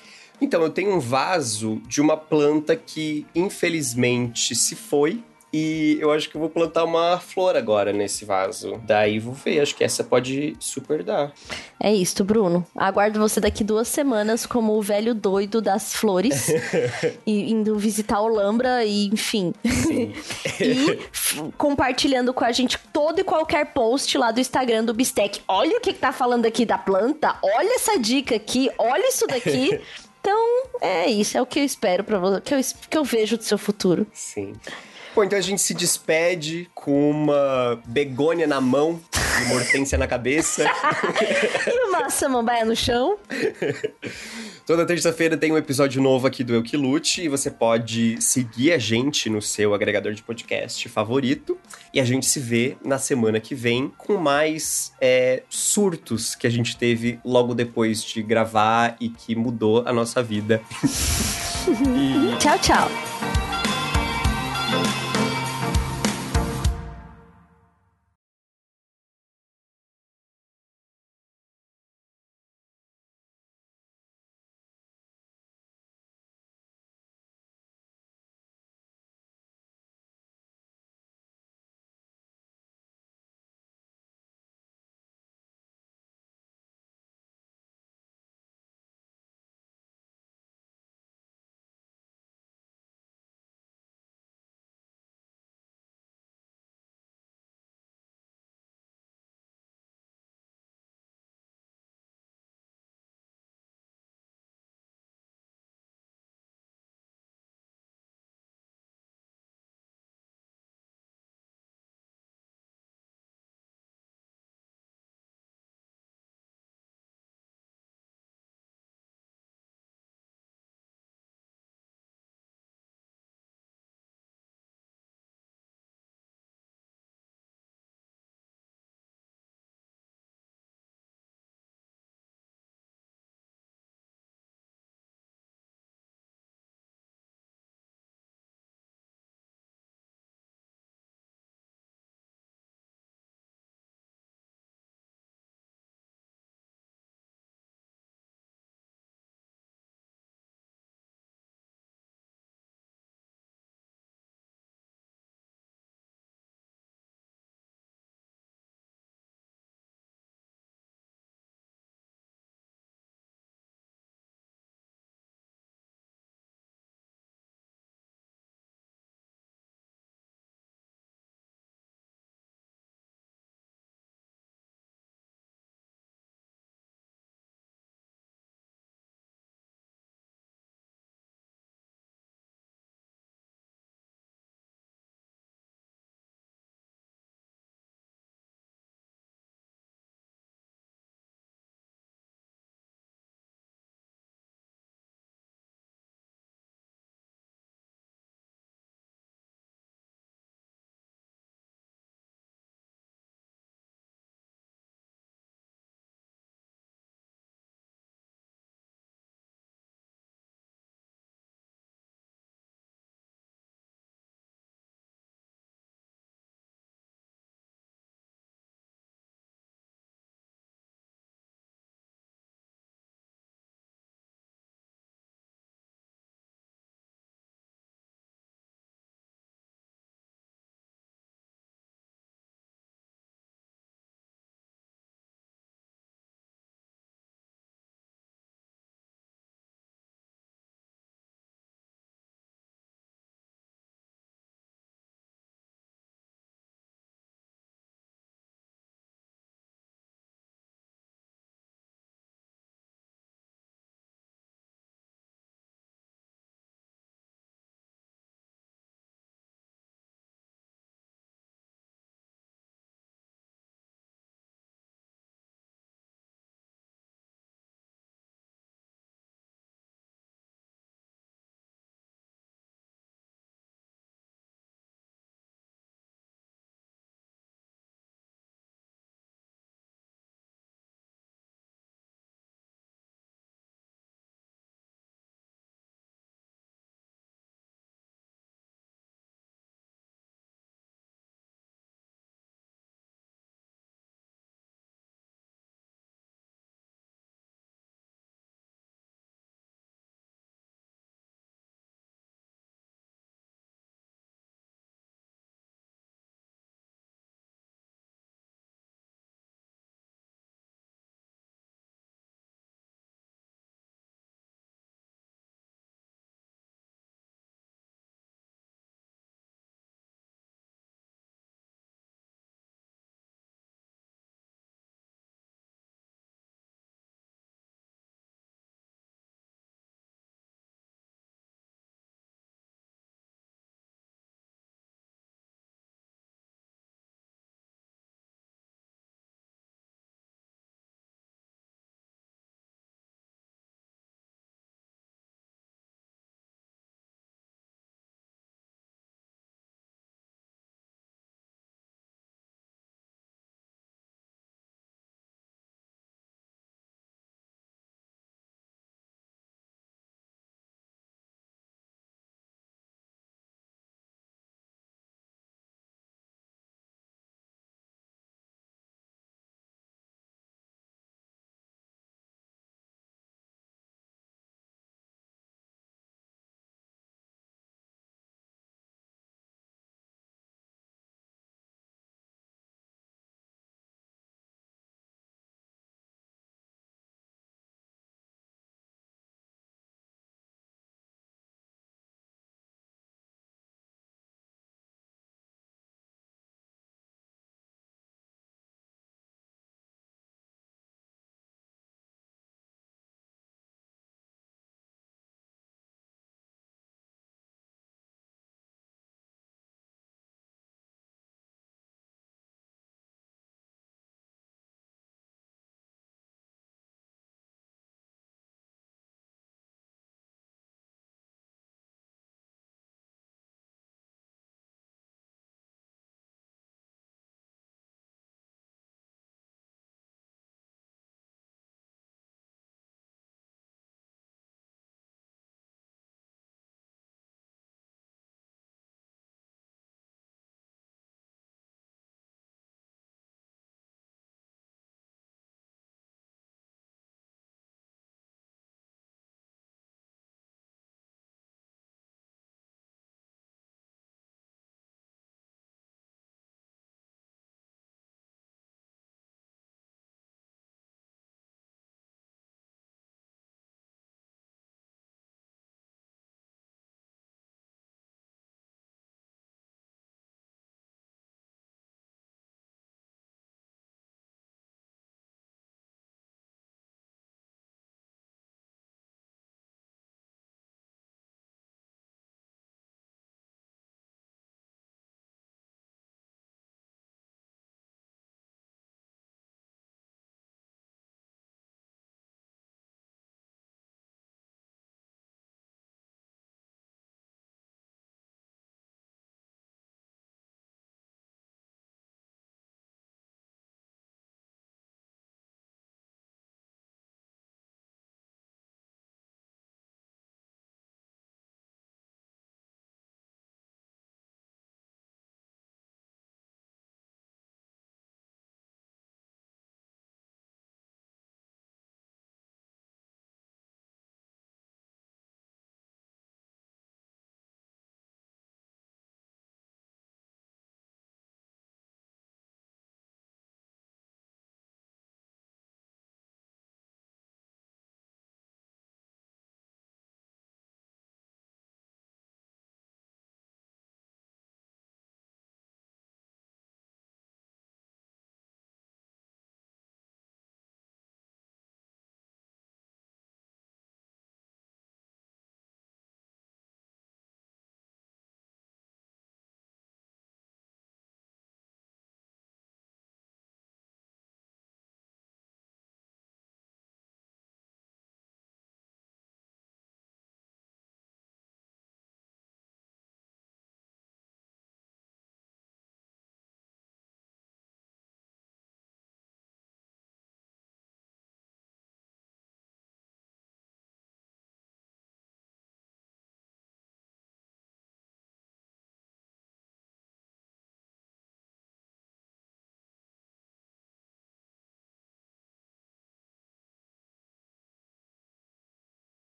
[0.41, 5.21] Então, eu tenho um vaso de uma planta que, infelizmente, se foi
[5.51, 8.79] e eu acho que eu vou plantar uma flor agora nesse vaso.
[8.85, 11.33] Daí vou ver, acho que essa pode super dar.
[11.79, 12.65] É isso, Bruno.
[12.75, 16.49] Aguardo você daqui duas semanas como o velho doido das flores.
[17.25, 19.51] e indo visitar o Lambra e, enfim.
[19.65, 20.99] e
[21.57, 25.41] compartilhando com a gente todo e qualquer post lá do Instagram do Bistec.
[25.47, 27.35] Olha o que, que tá falando aqui da planta.
[27.41, 28.69] Olha essa dica aqui.
[28.77, 29.79] Olha isso daqui.
[30.21, 31.37] Então, é isso.
[31.37, 32.41] É o que eu espero para você.
[32.41, 34.05] Que eu, que eu vejo do seu futuro.
[34.13, 34.51] Sim.
[35.19, 39.01] Bom, então a gente se despede com uma begônia na mão
[39.41, 40.63] e uma hortência na cabeça.
[41.67, 43.17] e uma samambaia no chão.
[44.65, 48.71] Toda terça-feira tem um episódio novo aqui do Eu Que Lute e você pode seguir
[48.71, 51.57] a gente no seu agregador de podcast favorito.
[51.93, 56.49] E a gente se vê na semana que vem com mais é, surtos que a
[56.49, 60.61] gente teve logo depois de gravar e que mudou a nossa vida.
[61.67, 62.37] e...
[62.39, 62.89] Tchau, tchau.